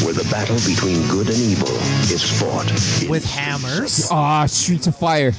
Where 0.04 0.13
the 0.13 0.25
battle 0.32 0.56
between 0.66 1.06
good 1.10 1.28
and 1.28 1.38
evil 1.38 1.68
is 2.10 2.24
fought. 2.40 2.72
With 3.10 3.25
hammers. 3.25 4.08
Ah, 4.12 4.46
Streets 4.46 4.88
of 4.88 4.96
Fire. 4.96 5.34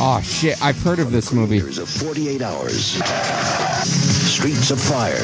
Oh 0.00 0.20
shit, 0.22 0.60
I've 0.62 0.80
heard 0.82 0.98
of 0.98 1.12
this 1.12 1.32
movie. 1.32 1.60
There's 1.60 1.78
a 1.78 1.86
48 1.86 2.42
hours. 2.42 3.02
Streets 3.84 4.70
of 4.70 4.80
Fire, 4.80 5.14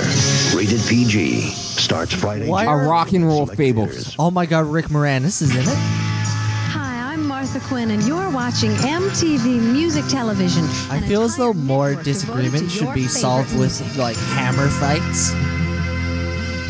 rated 0.57 0.81
PG, 0.89 1.51
starts 1.51 2.15
Friday. 2.15 2.49
Why 2.49 2.65
A 2.65 2.69
are- 2.69 2.89
rock 2.89 3.13
and 3.13 3.27
roll 3.27 3.47
fable. 3.47 3.89
Oh 4.19 4.31
my 4.31 4.47
god, 4.47 4.67
Rick 4.67 4.87
Moranis 4.87 5.43
is 5.43 5.55
in 5.55 5.63
it. 5.63 5.69
Hi, 5.69 7.13
I'm 7.13 7.27
Martha 7.27 7.59
Quinn, 7.61 7.91
and 7.91 8.03
you're 8.05 8.31
watching 8.31 8.71
MTV 8.71 9.61
Music 9.73 10.07
Television. 10.07 10.65
I 10.91 10.99
an 10.99 11.03
feel 11.09 11.23
as 11.23 11.37
though 11.37 11.53
more 11.53 11.89
network 11.91 12.05
devoted 12.05 12.13
disagreement 12.13 12.65
to 12.65 12.71
should 12.71 12.83
your 12.85 12.95
be 12.95 13.01
favorite 13.03 13.21
solved 13.21 13.59
with 13.59 13.81
music. 13.81 13.99
like 13.99 14.17
hammer 14.17 14.69
fights. 14.69 15.33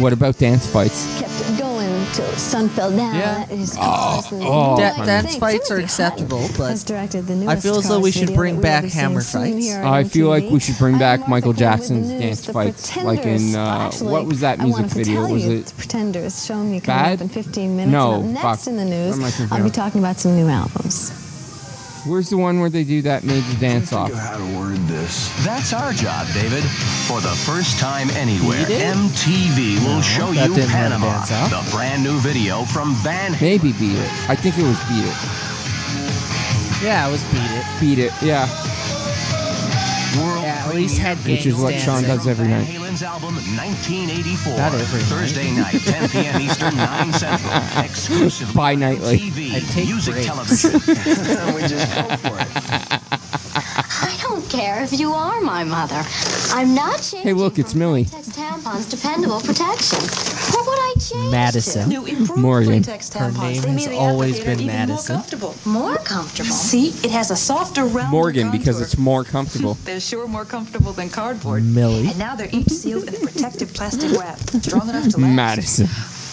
What 0.00 0.12
about 0.14 0.38
dance 0.38 0.66
fights? 0.66 1.20
kept 1.20 1.59
it 2.10 2.16
going 2.16 2.28
till 2.28 2.36
sun 2.38 2.68
fell 2.68 2.90
down. 2.90 3.14
Yeah. 3.14 3.46
His 3.46 3.76
Oh, 3.78 4.22
oh, 4.32 4.76
You 4.76 4.82
Da- 4.82 5.04
dance 5.04 5.36
fights 5.36 5.70
are 5.70 5.78
acceptable, 5.78 6.48
but 6.56 6.70
has 6.70 6.84
directed 6.84 7.26
the 7.26 7.46
I 7.48 7.56
feel 7.56 7.76
as 7.78 7.88
though 7.88 8.00
we 8.00 8.10
should 8.10 8.34
bring 8.34 8.60
back 8.60 8.84
hammer 8.84 9.20
fights. 9.20 9.72
I 9.74 10.04
feel 10.04 10.28
like 10.28 10.50
we 10.50 10.60
should 10.60 10.78
bring 10.78 10.98
back 10.98 11.28
Michael 11.28 11.40
Quinn 11.40 11.46
with 11.52 11.56
the 11.56 11.60
Jackson's 11.60 12.08
news. 12.08 12.20
dance 12.20 12.46
fights, 12.46 12.96
like 12.96 13.24
in, 13.26 13.54
uh, 13.54 13.86
actually, 13.88 14.12
what 14.12 14.26
was 14.26 14.40
that 14.40 14.60
I 14.60 14.64
music 14.64 14.80
wanted 14.82 14.90
to 14.92 14.98
video? 14.98 15.14
tell 15.26 15.32
Was 15.32 15.44
you, 15.44 15.52
it 15.52 15.66
The 15.66 15.74
Pretenders 15.74 16.46
showing 16.46 16.70
me 16.70 16.80
coming 16.80 17.02
Bad? 17.02 17.12
up 17.14 17.20
in 17.22 17.28
15 17.28 17.76
minutes. 17.76 17.92
No, 17.92 18.22
next 18.22 18.42
fuck. 18.42 18.66
in 18.66 18.76
the 18.76 18.84
news, 18.84 19.18
I 19.18 19.30
thinking 19.30 19.56
I'll 19.56 19.64
be 19.64 19.70
talking 19.70 20.00
about 20.00 20.18
some 20.18 20.36
new 20.36 20.48
albums. 20.48 21.12
Where's 22.06 22.30
the 22.30 22.38
one 22.38 22.60
where 22.60 22.70
they 22.70 22.82
do 22.84 23.02
that 23.02 23.24
major 23.24 23.54
dance 23.60 23.92
off? 23.92 24.10
how 24.12 24.38
to 24.38 24.58
word 24.58 24.78
this. 24.88 25.28
That's 25.44 25.72
our 25.74 25.92
job, 25.92 26.26
David. 26.32 26.64
For 27.06 27.20
the 27.20 27.28
first 27.44 27.78
time 27.78 28.08
anywhere, 28.10 28.66
Beat 28.66 28.76
It? 28.80 28.96
MTV 28.96 29.84
will 29.84 29.96
No, 29.96 30.00
show 30.00 30.30
you 30.32 30.54
Panama, 30.66 31.12
Dance 31.26 31.30
Off. 31.32 31.50
the 31.50 31.70
brand 31.76 32.02
new 32.02 32.18
video 32.20 32.64
from 32.64 32.94
Van 33.04 33.32
Maybe 33.40 33.72
Beat 33.72 33.98
It. 33.98 34.10
I 34.30 34.34
think 34.34 34.56
it 34.56 34.64
was 34.64 34.78
Beat 34.88 35.04
It. 35.04 35.16
Yeah, 36.82 37.06
it 37.06 37.10
was 37.12 37.22
beat 37.24 37.50
it. 37.52 37.64
Beat 37.80 37.98
It, 37.98 38.12
yeah. 38.22 38.48
World 40.18 40.44
Yeah, 40.70 40.76
at 40.76 40.82
least 40.82 40.98
had 40.98 41.16
Which 41.18 41.46
is 41.46 41.56
what 41.56 41.74
Sean 41.74 42.02
does 42.04 42.26
every 42.26 42.46
night. 42.48 42.64
Halen's 42.66 43.02
album 43.02 43.34
1984. 43.34 44.56
Not 44.56 44.74
every. 44.74 45.00
Thursday 45.00 45.50
night, 45.50 45.80
10 45.80 46.08
p.m. 46.10 46.40
Eastern, 46.40 46.76
9 46.76 47.12
Central. 47.12 47.52
Exclusively 47.84 48.54
Bi-nightly. 48.54 49.14
on 49.14 49.18
TV, 49.18 49.54
I 49.54 49.60
take 49.72 49.86
music 49.86 50.14
breaks. 50.14 50.26
television. 50.28 50.72
we 51.54 51.60
just 51.62 51.94
go 51.94 52.16
for 52.16 52.36
it. 52.38 52.48
I 54.02 54.16
don't 54.22 54.48
care 54.48 54.82
if 54.82 54.98
you 54.98 55.12
are 55.12 55.40
my 55.40 55.64
mother. 55.64 56.02
I'm 56.52 56.74
not 56.74 57.00
changing. 57.02 57.22
Hey, 57.22 57.32
look, 57.32 57.58
it's 57.58 57.74
Millie. 57.74 58.04
Playtex 58.04 58.30
tampons 58.36 58.88
dependable 58.90 59.40
protection. 59.40 59.98
What 60.54 60.66
would 60.66 60.78
I 60.78 60.89
change? 60.89 60.89
Madison. 61.14 61.88
Morgan. 62.36 62.82
Her 62.82 63.30
name 63.30 63.62
has 63.62 63.88
always 63.88 64.40
been 64.40 64.66
Madison. 64.66 65.22
More 65.64 65.96
comfortable. 65.98 66.50
See, 66.50 66.88
it 67.06 67.10
has 67.10 67.30
a 67.30 67.36
softer 67.36 67.84
round. 67.84 68.10
Morgan, 68.10 68.50
because 68.50 68.80
it's 68.80 68.98
more 68.98 69.24
comfortable. 69.24 69.74
They're 69.84 70.00
sure 70.00 70.26
more 70.26 70.44
comfortable 70.44 70.92
than 70.92 71.08
cardboard. 71.08 71.64
Millie. 71.64 72.08
And 72.08 72.18
now 72.18 72.34
they're 72.34 72.48
each 72.52 72.68
sealed 72.68 73.08
in 73.08 73.14
a 73.14 73.18
protective 73.18 73.72
plastic 73.74 74.18
wrap, 74.18 74.38
strong 74.38 74.88
enough 74.88 75.08
to 75.10 75.18
last. 75.18 75.36
Madison. 75.36 75.88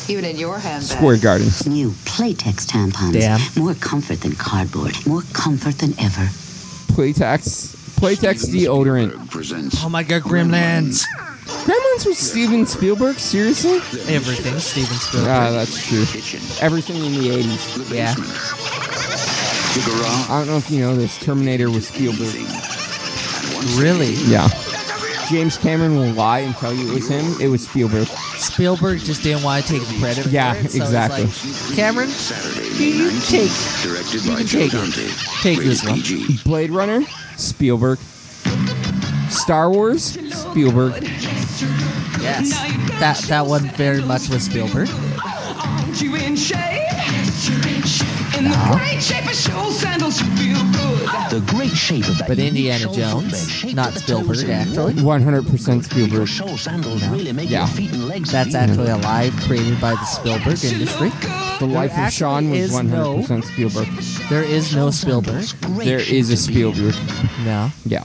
Even 0.10 0.26
in 0.26 0.38
your 0.38 0.58
handbag. 0.58 0.98
Square 0.98 1.18
Gardens. 1.18 1.68
New 1.68 1.90
Playtex 2.06 2.66
tampons. 2.66 3.14
Damn. 3.14 3.42
More 3.62 3.74
comfort 3.76 4.22
than 4.22 4.34
cardboard. 4.34 4.96
More 5.06 5.24
comfort 5.34 5.78
than 5.80 5.92
ever. 6.00 6.24
Playtex. 6.94 7.76
Playtex 8.00 8.46
deodorant. 8.46 9.84
Oh 9.84 9.90
my 9.90 10.04
god, 10.04 10.22
Gremlins. 10.22 11.06
Gremlins 11.48 12.06
was 12.06 12.18
Steven 12.18 12.66
Spielberg? 12.66 13.20
Seriously? 13.20 13.78
Everything, 14.14 14.58
Steven 14.60 14.98
Spielberg. 14.98 15.30
Ah, 15.30 15.52
that's 15.52 15.86
true. 15.88 16.00
Everything 16.62 16.98
in 17.06 17.14
the 17.14 17.30
80s. 17.30 17.94
Yeah. 17.94 18.14
I 20.30 20.40
don't 20.40 20.48
know 20.48 20.58
if 20.58 20.70
you 20.72 20.80
know 20.82 20.96
this. 20.96 21.18
Terminator 21.20 21.70
was 21.70 21.88
Spielberg. 21.88 22.34
Really? 23.80 24.14
Yeah. 24.30 24.48
James 25.30 25.58
Cameron 25.58 25.98
will 25.98 26.12
lie 26.14 26.40
and 26.40 26.56
tell 26.56 26.74
you 26.74 26.90
it 26.90 26.94
was 26.94 27.10
him. 27.10 27.26
It 27.42 27.48
was 27.50 27.68
Spielberg. 27.68 28.08
Spielberg 28.08 29.00
just 29.00 29.24
didn't 29.24 29.44
want 29.44 29.66
to 29.66 29.74
take 29.74 29.88
the 29.88 30.00
credit. 30.00 30.24
for 30.24 30.30
Yeah, 30.30 30.54
it, 30.56 30.60
so 30.60 30.66
it's 30.66 30.76
exactly. 30.76 31.26
like, 31.26 31.76
Cameron, 31.76 32.10
you, 32.78 32.86
you 32.86 33.10
can 33.10 33.22
take, 33.22 33.52
you 34.14 34.22
can 34.22 34.46
take 34.48 34.72
it. 34.74 35.14
Take 35.42 35.60
this 35.60 35.84
one. 35.84 36.02
Blade 36.46 36.72
Runner, 36.72 37.02
Spielberg. 37.36 38.00
Star 39.30 39.70
Wars, 39.70 40.04
Spielberg. 40.34 41.04
Yes, 42.28 42.50
that 43.00 43.18
that 43.30 43.46
one 43.48 43.70
very 43.72 44.02
much 44.02 44.30
was 44.30 44.44
Spielberg. 44.44 44.90
You 46.00 46.16
in 46.16 46.36
shade? 46.36 46.84
In 48.38 48.44
the 48.44 48.76
great 48.78 49.02
shape 49.02 49.26
of 49.26 49.34
shoe 49.34 49.72
sandals, 49.72 50.22
you 50.22 50.28
feel 50.36 50.64
good. 50.74 51.10
The 51.32 51.44
great 51.48 51.72
shape 51.72 52.08
of 52.08 52.18
that. 52.20 52.28
But 52.28 52.38
Indiana 52.40 52.82
unique 52.84 52.98
Jones, 52.98 53.32
shoulder 53.32 53.50
shape 53.52 53.76
not 53.76 53.94
with 53.94 54.06
the 54.06 54.12
toes 54.14 54.40
Spielberg, 54.42 54.50
in. 54.50 54.52
actually. 54.52 54.94
100% 54.94 55.84
Spielberg. 55.86 56.28
Show 56.28 56.56
sandals 56.58 57.04
really 57.08 57.32
make 57.34 57.50
Yeah. 57.50 57.60
your 57.60 57.68
feet 57.70 57.92
and 57.94 58.08
legs 58.08 58.32
That's 58.32 58.50
feel 58.52 58.58
actually 58.58 58.86
good. 58.88 59.00
a 59.04 59.08
lie 59.08 59.32
created 59.48 59.82
by 59.82 59.92
the 59.92 60.06
Spielberg 60.06 60.64
industry. 60.64 61.12
The 61.60 61.66
Life 61.66 61.98
of 61.98 62.14
Sean 62.14 62.50
was 62.52 62.60
is 62.60 62.72
100% 62.72 63.46
Spielberg. 63.46 63.88
There 64.30 64.44
is 64.44 64.76
no 64.76 64.92
Spielberg. 64.92 65.46
There 65.80 66.00
is 66.00 66.30
a 66.30 66.38
Spielberg. 66.38 66.94
No. 67.44 67.72
Yeah. 67.86 68.04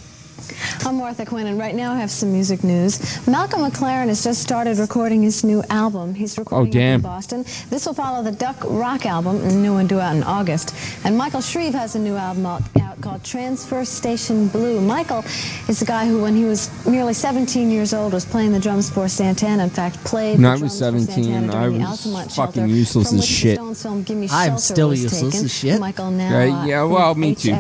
I'm 0.85 0.97
Martha 0.97 1.25
Quinn, 1.25 1.47
and 1.47 1.59
right 1.59 1.75
now 1.75 1.93
I 1.93 1.99
have 1.99 2.11
some 2.11 2.33
music 2.33 2.65
news. 2.65 3.27
Malcolm 3.27 3.63
McLaren 3.63 4.09
has 4.09 4.25
just 4.25 4.43
started 4.43 4.79
recording 4.79 5.23
his 5.23 5.45
new 5.45 5.63
album. 5.71 6.15
He's 6.15 6.39
oh, 6.39 6.43
recording 6.43 6.69
it 6.69 6.73
damn. 6.73 6.95
in 6.97 7.01
Boston. 7.03 7.45
This 7.71 7.87
will 7.87 7.95
follow 7.95 8.23
the 8.23 8.33
Duck 8.33 8.57
Rock 8.65 9.07
album, 9.07 9.37
a 9.43 9.53
new 9.53 9.75
one 9.75 9.87
due 9.87 10.01
out 10.01 10.17
in 10.17 10.23
August. 10.23 10.75
And 11.05 11.17
Michael 11.17 11.41
Shrieve 11.41 11.75
has 11.75 11.95
a 11.95 11.99
new 11.99 12.17
album 12.17 12.47
out, 12.47 12.63
out 12.81 12.92
called 13.03 13.25
Transfer 13.25 13.85
Station 13.85 14.47
Blue. 14.49 14.81
Michael 14.81 15.25
is 15.69 15.81
the 15.81 15.85
guy 15.85 16.07
who, 16.07 16.23
when 16.23 16.37
he 16.37 16.45
was 16.45 16.71
nearly 16.87 17.13
17 17.13 17.71
years 17.71 17.93
old, 17.93 18.13
was 18.13 18.25
playing 18.25 18.53
the 18.53 18.61
drums 18.61 18.89
for 18.89 19.09
Santana. 19.09 19.65
In 19.65 19.71
fact, 19.71 19.97
played 20.05 20.35
When 20.35 20.43
the 20.43 20.49
I 20.49 20.53
was 20.53 20.79
drums 20.79 21.07
for 21.07 21.13
17, 21.13 21.25
Santana 21.25 21.65
I 21.65 21.69
was 21.69 21.83
Altamont 21.83 22.33
fucking 22.33 22.53
shelter 22.55 22.67
useless 22.67 23.13
as 23.13 23.27
shit. 23.27 23.57
Stones 23.57 23.83
film 23.83 24.03
Give 24.05 24.17
Me 24.17 24.29
I'm 24.31 24.57
still 24.57 24.95
useless 24.95 25.33
taken. 25.33 25.45
as 25.45 25.53
shit. 25.53 25.81
Michael 25.81 26.11
now, 26.13 26.31
Yeah, 26.31 26.61
uh, 26.61 26.65
yeah, 26.65 26.83
well, 26.85 27.15
me 27.17 27.35
too. 27.35 27.57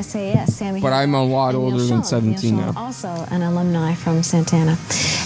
But 0.80 0.92
I'm 0.92 1.14
a 1.14 1.24
lot 1.24 1.56
older 1.56 1.82
than 1.84 2.04
17 2.04 2.56
now. 2.56 2.72
Also 2.76 3.08
an 3.30 3.42
alumni 3.42 3.94
from 3.94 4.22
Santana. 4.22 4.78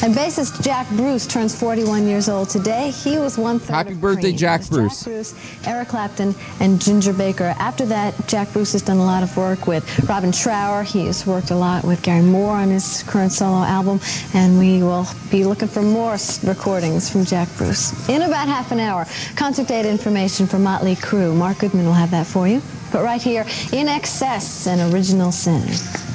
And 0.03 0.15
bassist 0.15 0.63
Jack 0.65 0.89
Bruce 0.91 1.27
turns 1.27 1.59
41 1.59 2.07
years 2.07 2.29
old 2.29 2.49
today. 2.49 2.91
He 2.91 3.19
was 3.19 3.37
one 3.37 3.59
third. 3.59 3.75
Happy 3.75 3.95
birthday, 3.95 4.33
Jack 4.33 4.67
Bruce. 4.69 5.01
Jack 5.01 5.05
Bruce, 5.05 5.67
Eric 5.67 5.89
Clapton, 5.89 6.35
and 6.61 6.81
Ginger 6.81 7.13
Baker. 7.13 7.55
After 7.59 7.85
that, 7.87 8.15
Jack 8.29 8.53
Bruce 8.53 8.73
has 8.73 8.83
done 8.83 8.97
a 8.97 9.05
lot 9.05 9.23
of 9.23 9.37
work 9.37 9.67
with 9.67 9.85
Robin 10.09 10.31
Trower. 10.31 10.83
He 10.83 11.07
has 11.07 11.27
worked 11.27 11.51
a 11.51 11.57
lot 11.57 11.85
with 11.85 12.03
Gary 12.03 12.23
Moore 12.23 12.57
on 12.57 12.71
his 12.71 13.03
current 13.05 13.33
solo 13.33 13.65
album, 13.65 14.01
and 14.35 14.59
we 14.59 14.83
will 14.83 15.07
be 15.31 15.45
looking 15.45 15.69
for 15.69 15.83
more 15.83 16.17
recordings 16.45 17.11
from 17.11 17.25
Jack 17.25 17.49
Bruce. 17.57 18.09
In 18.09 18.23
about 18.23 18.47
half 18.47 18.71
an 18.73 18.81
hour, 18.81 19.07
concert 19.35 19.69
date 19.69 19.87
information 19.87 20.47
for 20.47 20.59
Motley 20.59 20.95
Crue. 20.95 21.35
Mark 21.35 21.59
Goodman 21.59 21.87
will 21.87 21.93
have 21.93 22.11
that 22.13 22.27
for 22.27 22.47
you. 22.47 22.63
But 22.93 23.03
right 23.03 23.21
here, 23.21 23.45
INXS, 23.45 24.67
an 24.69 24.93
original 24.93 25.33
sin. 25.33 26.06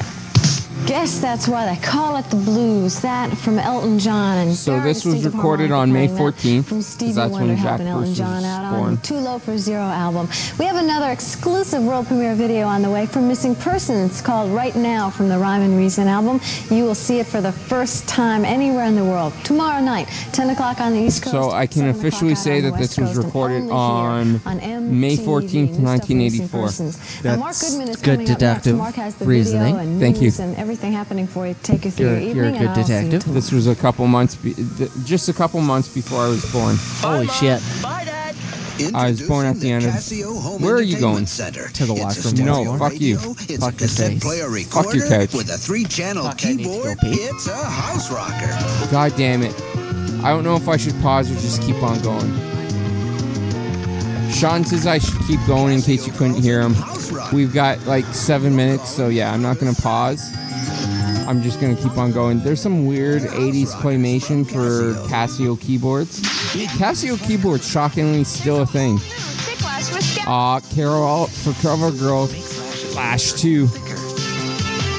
Guess 0.88 1.20
that's 1.20 1.48
why 1.48 1.74
they 1.74 1.80
call 1.82 2.18
it 2.18 2.26
the 2.30 2.36
blues. 2.36 3.00
That 3.02 3.30
from 3.38 3.60
Elton 3.60 3.98
John 4.00 4.38
and 4.40 4.54
So 4.56 4.74
very 4.74 4.84
this 4.94 5.06
was 5.06 5.14
distinctive 5.16 5.36
recorded 5.36 5.72
on 5.72 5.94
May 5.94 6.08
14th, 6.08 6.66
From 6.66 6.78
'cause 6.80 6.86
Stevie 6.88 7.12
that's 7.14 7.32
when 7.32 7.42
Wonder 7.48 7.56
Jack 7.56 7.64
helping 7.66 7.88
Elton 7.88 8.06
Bruce 8.08 8.18
John 8.18 8.36
was 8.38 8.46
out 8.46 8.72
born. 8.72 8.84
on 8.90 8.98
Too 8.98 9.16
Low 9.18 9.40
for 9.40 9.58
Zero 9.58 9.82
album. 9.84 10.28
We 10.58 10.66
have 10.66 10.76
another 10.76 11.12
exclusive 11.12 11.84
world 11.84 12.08
premiere 12.08 12.36
video 12.36 12.68
on 12.68 12.82
the 12.82 12.90
way 12.90 13.06
for 13.06 13.22
Missing 13.22 13.56
Persons 13.56 14.22
called 14.22 14.52
Right 14.52 14.76
Now 14.76 15.10
from 15.10 15.30
the 15.30 15.38
Rhyme 15.38 15.62
and 15.62 15.78
Reason 15.78 16.08
album. 16.08 16.42
You 16.70 16.84
will 16.84 16.96
see 16.96 17.20
it 17.20 17.28
for 17.28 17.42
the 17.42 17.52
first 17.52 18.08
time 18.08 18.44
anywhere 18.44 18.86
in 18.86 18.96
the 18.96 19.06
world 19.06 19.34
tomorrow 19.44 19.82
night, 19.82 20.08
10 20.34 20.50
o'clock 20.50 20.82
on 20.82 20.94
the 20.94 21.00
East 21.00 21.22
Coast. 21.22 21.32
So 21.36 21.52
I 21.52 21.68
can 21.68 21.90
officially 21.90 22.36
say 22.36 22.60
that 22.62 22.78
this 22.78 22.98
was 22.98 23.10
Coast, 23.10 23.16
and 23.18 23.26
recorded 23.26 23.70
on 23.72 24.42
on 24.46 25.00
May 25.00 25.16
14th, 25.16 25.70
New 25.70 25.86
stuff 25.86 26.08
for 26.08 26.14
Missing 26.16 26.48
1984. 26.50 26.62
Persons. 26.64 26.98
Now, 27.24 27.36
Mark 27.38 27.48
That's 27.54 27.70
Goodman 27.70 27.88
is 27.90 27.96
good 27.98 28.04
coming 28.04 28.20
up 28.22 28.28
next. 28.28 28.40
deductive 28.40 28.78
Mark 28.78 28.96
has 28.96 29.16
the 29.16 29.26
reasoning. 29.26 29.76
video 29.76 29.80
and 29.92 30.00
Thank 30.02 30.22
you. 30.22 30.32
and 30.40 30.56
everything 30.72 30.94
happening 30.94 31.28
for 31.28 31.46
you. 31.46 31.54
Take 31.64 31.84
you 31.84 31.92
through 31.92 32.12
You're- 32.12 32.26
your 32.28 32.36
you're 32.36 32.46
a 32.46 32.48
evening. 32.48 32.62
good 32.62 32.70
and 32.70 32.80
I'll 32.80 32.86
see 32.86 32.94
you 32.94 33.02
detective. 33.12 33.34
This 33.34 33.52
was 33.52 33.68
a 33.68 33.76
couple 33.76 34.08
months, 34.08 34.36
be- 34.36 34.54
th- 34.54 34.90
just 35.04 35.28
a 35.28 35.34
couple 35.34 35.60
months 35.60 35.90
before 35.90 36.22
I 36.24 36.30
was 36.30 36.46
born. 36.46 36.78
Holy 37.02 37.28
shit. 37.28 37.62
I 38.96 39.10
was 39.12 39.22
born 39.22 39.46
at 39.46 39.60
the 39.60 39.70
end 39.70 39.84
of. 39.86 40.62
Where 40.62 40.76
are 40.76 40.82
you 40.82 40.98
going? 40.98 41.26
To 41.26 41.86
the 41.86 41.94
washroom. 41.94 42.46
No, 42.46 42.62
once 42.62 42.68
more. 42.80 42.90
fuck 42.90 43.02
you. 43.02 43.20
It's 43.50 43.58
Fuck 43.58 43.74
a 43.74 43.78
your 43.80 43.88
cassette 43.90 44.12
face. 44.14 44.24
player 44.24 44.44
Fuck 44.44 44.94
your 44.94 45.04
recorder 45.04 45.08
couch. 45.28 45.34
with 45.34 45.50
a 45.50 45.58
three-channel 45.58 46.24
Fuck, 46.24 46.46
I 46.46 46.54
need 46.54 46.58
to 46.60 46.64
go 46.64 46.72
keyboard. 46.78 47.00
pee. 47.02 47.10
It's 47.22 47.48
a 47.48 47.56
house 47.58 48.10
rocker. 48.10 48.90
God 48.92 49.14
damn 49.18 49.44
it. 49.44 49.54
I 50.24 50.30
don't 50.30 50.46
know 50.46 50.56
if 50.56 50.70
I 50.70 50.78
should 50.78 51.00
pause 51.02 51.30
or 51.30 51.36
just 51.36 51.62
keep 51.64 51.84
on 51.84 52.00
going. 52.02 52.32
Sean 54.32 54.64
says 54.64 54.88
I 54.88 54.98
should 55.00 55.20
keep 55.28 55.40
going 55.46 55.74
in 55.76 55.82
case 55.82 56.08
you 56.08 56.14
couldn't 56.14 56.42
hear 56.42 56.62
him. 56.62 56.74
We've 57.34 57.54
got 57.54 57.86
like 57.86 58.06
seven 58.06 58.56
minutes, 58.56 58.90
so 58.90 59.10
yeah, 59.10 59.32
I'm 59.34 59.42
not 59.44 59.60
gonna 59.60 59.74
pause. 59.76 60.32
I'm 61.28 61.42
just 61.42 61.60
gonna 61.60 61.76
keep 61.76 61.98
on 61.98 62.12
going. 62.12 62.40
There's 62.40 62.62
some 62.62 62.86
weird 62.86 63.24
80s 63.24 63.72
claymation 63.74 64.46
for 64.46 64.94
Casio 65.08 65.60
keyboards. 65.60 66.22
Casio 66.78 67.18
keyboards, 67.26 67.68
shockingly, 67.70 68.24
still 68.24 68.62
a 68.62 68.66
thing. 68.66 69.00
Uh, 70.28 70.60
Carol 70.74 71.28
for 71.28 71.54
Cover 71.62 71.92
Girl, 71.92 72.30
Lash 72.96 73.34
2. 73.34 73.68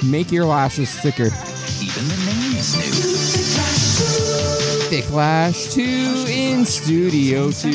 Make 0.04 0.32
your 0.32 0.44
lashes 0.46 0.92
thicker. 1.00 1.30
Even 1.80 2.08
the 2.08 2.16
name 2.26 2.56
is 2.56 2.76
new. 2.76 2.92
Thick 4.90 5.10
Lash 5.10 5.72
2 5.72 6.26
in 6.28 6.64
Studio 6.64 7.50
2 7.50 7.70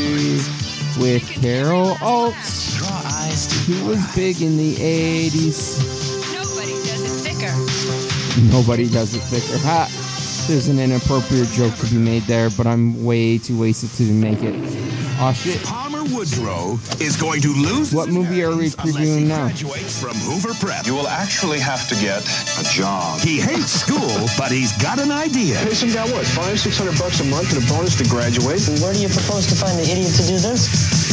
with 1.00 1.24
Carol 1.30 1.98
Alt, 2.02 2.34
who 3.66 3.86
was 3.86 4.16
big 4.16 4.42
in 4.42 4.58
the 4.58 4.76
80s. 4.76 5.97
Nobody 8.52 8.88
does 8.90 9.16
it 9.16 9.20
thicker. 9.20 9.58
Ha! 9.66 9.90
There's 10.48 10.68
an 10.70 10.80
inappropriate 10.80 11.50
joke 11.50 11.76
to 11.76 11.88
be 11.88 11.98
made 11.98 12.24
there, 12.24 12.50
but 12.52 12.68
I'm 12.68 13.04
way 13.04 13.38
too 13.38 13.60
wasted 13.60 13.90
to 13.98 14.04
make 14.14 14.42
it. 14.44 14.56
Aw 15.20 15.34
shit. 15.34 15.62
Palmer 15.64 16.04
Woodrow 16.16 16.80
is 17.02 17.18
going 17.18 17.42
to 17.42 17.50
lose. 17.50 17.92
What 17.92 18.10
movie 18.10 18.44
are 18.44 18.56
we 18.56 18.68
inheritance 18.68 18.76
previewing 18.76 19.28
now? 19.28 19.50
From 19.50 20.16
Hoover 20.24 20.54
Prep. 20.54 20.86
You 20.86 20.94
will 20.94 21.08
actually 21.08 21.60
have 21.60 21.90
to 21.90 21.96
get 21.96 22.22
a 22.60 22.64
job. 22.64 23.20
He 23.20 23.42
hates 23.42 23.72
school, 23.72 24.30
but 24.38 24.52
he's 24.52 24.72
got 24.78 25.00
an 25.00 25.12
idea. 25.12 25.58
Pay 25.64 25.74
some 25.74 25.92
guy 25.92 26.06
what? 26.14 26.26
Five, 26.26 26.60
six 26.60 26.78
hundred 26.78 26.98
bucks 27.00 27.20
a 27.20 27.26
month 27.26 27.52
and 27.54 27.64
a 27.64 27.68
bonus 27.68 27.98
to 27.98 28.08
graduate. 28.08 28.62
Where 28.80 28.94
do 28.94 29.02
you 29.02 29.10
propose 29.10 29.48
to 29.48 29.56
find 29.56 29.78
the 29.78 29.84
idiot 29.84 30.14
to 30.16 30.24
do 30.28 30.38
this? 30.38 31.07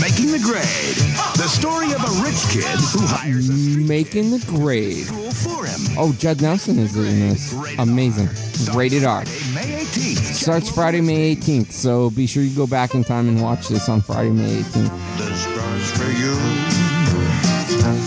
Making 0.00 0.32
the 0.32 0.40
grade. 0.42 0.96
The 1.36 1.48
story 1.48 1.86
of 1.92 2.02
a 2.02 2.22
rich 2.22 2.42
kid 2.50 2.78
who 2.92 3.06
hires 3.06 3.48
a 3.48 3.52
Making 3.86 4.30
the 4.32 4.44
grade. 4.46 5.06
for 5.06 5.64
him. 5.64 5.80
Oh, 5.98 6.12
Judd 6.18 6.42
Nelson 6.42 6.78
is 6.78 6.96
in 6.96 7.28
this. 7.28 7.52
Amazing. 7.78 8.28
Rated 8.74 9.04
R. 9.04 9.20
May 9.54 9.84
18th. 9.84 10.16
Starts 10.34 10.70
Friday, 10.70 11.00
May 11.00 11.34
18th, 11.36 11.70
so 11.72 12.10
be 12.10 12.26
sure 12.26 12.42
you 12.42 12.54
go 12.54 12.66
back 12.66 12.94
in 12.94 13.04
time 13.04 13.28
and 13.28 13.40
watch 13.42 13.68
this 13.68 13.88
on 13.88 14.00
Friday, 14.00 14.30
May 14.30 14.62
18th. 14.62 15.18
This 15.18 15.46
goes 15.46 15.90
for 15.92 16.10
you 16.10 16.34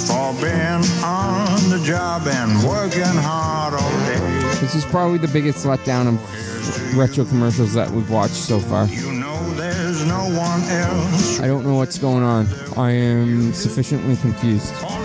for 0.07 0.33
being 0.41 0.83
on 1.03 1.69
the 1.69 1.81
job 1.85 2.27
and 2.27 2.51
working 2.67 3.01
hard 3.03 3.73
all 3.73 3.89
day. 4.05 4.19
This 4.59 4.75
is 4.75 4.85
probably 4.85 5.17
the 5.17 5.27
biggest 5.27 5.65
letdown 5.65 6.07
of 6.07 6.97
retro 6.97 7.25
commercials 7.25 7.73
that 7.73 7.89
we've 7.91 8.09
watched 8.09 8.33
so 8.35 8.59
far. 8.59 8.85
You 8.87 9.11
know 9.13 9.26
no 10.07 10.29
one 10.37 10.61
else 10.63 11.39
I 11.39 11.47
don't 11.47 11.65
know 11.65 11.75
what's 11.75 11.97
going 11.97 12.23
on. 12.23 12.47
I 12.77 12.91
am 12.91 13.53
sufficiently 13.53 14.15
confused. 14.17 14.73
for 14.75 14.85
all. 14.85 14.97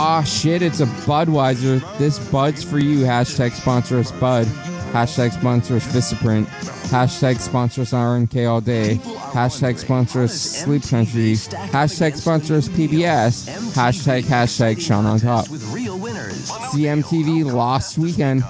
Ah, 0.00 0.22
shit, 0.22 0.62
it's 0.62 0.80
a 0.80 0.86
Budweiser. 0.86 1.80
This 1.98 2.18
Bud's 2.30 2.62
for 2.62 2.78
you. 2.78 3.04
Hashtag 3.04 3.52
sponsor 3.52 3.98
us 3.98 4.12
Bud. 4.12 4.46
Hashtag 4.92 5.32
sponsor 5.32 5.76
us 5.76 5.86
Vistaprint. 5.88 6.46
Hashtag 6.88 7.38
sponsor 7.40 7.82
us 7.82 7.92
RNK 7.92 8.48
all 8.48 8.60
day. 8.60 8.94
Hashtag 9.32 9.78
sponsor 9.78 10.22
us 10.22 10.32
Sleep 10.32 10.82
Country. 10.82 11.32
Hashtag 11.34 12.16
sponsor 12.16 12.54
us 12.56 12.68
PBS. 12.68 13.48
Hashtag, 13.74 14.22
hashtag 14.22 14.80
Sean 14.80 15.04
on 15.04 15.18
top. 15.18 15.50
With 15.50 15.64
real 15.64 15.98
winners. 15.98 16.50
It's 16.50 16.74
the 16.74 16.84
MTV 16.86 17.52
Lost 17.52 17.98
Weekend. 17.98 18.42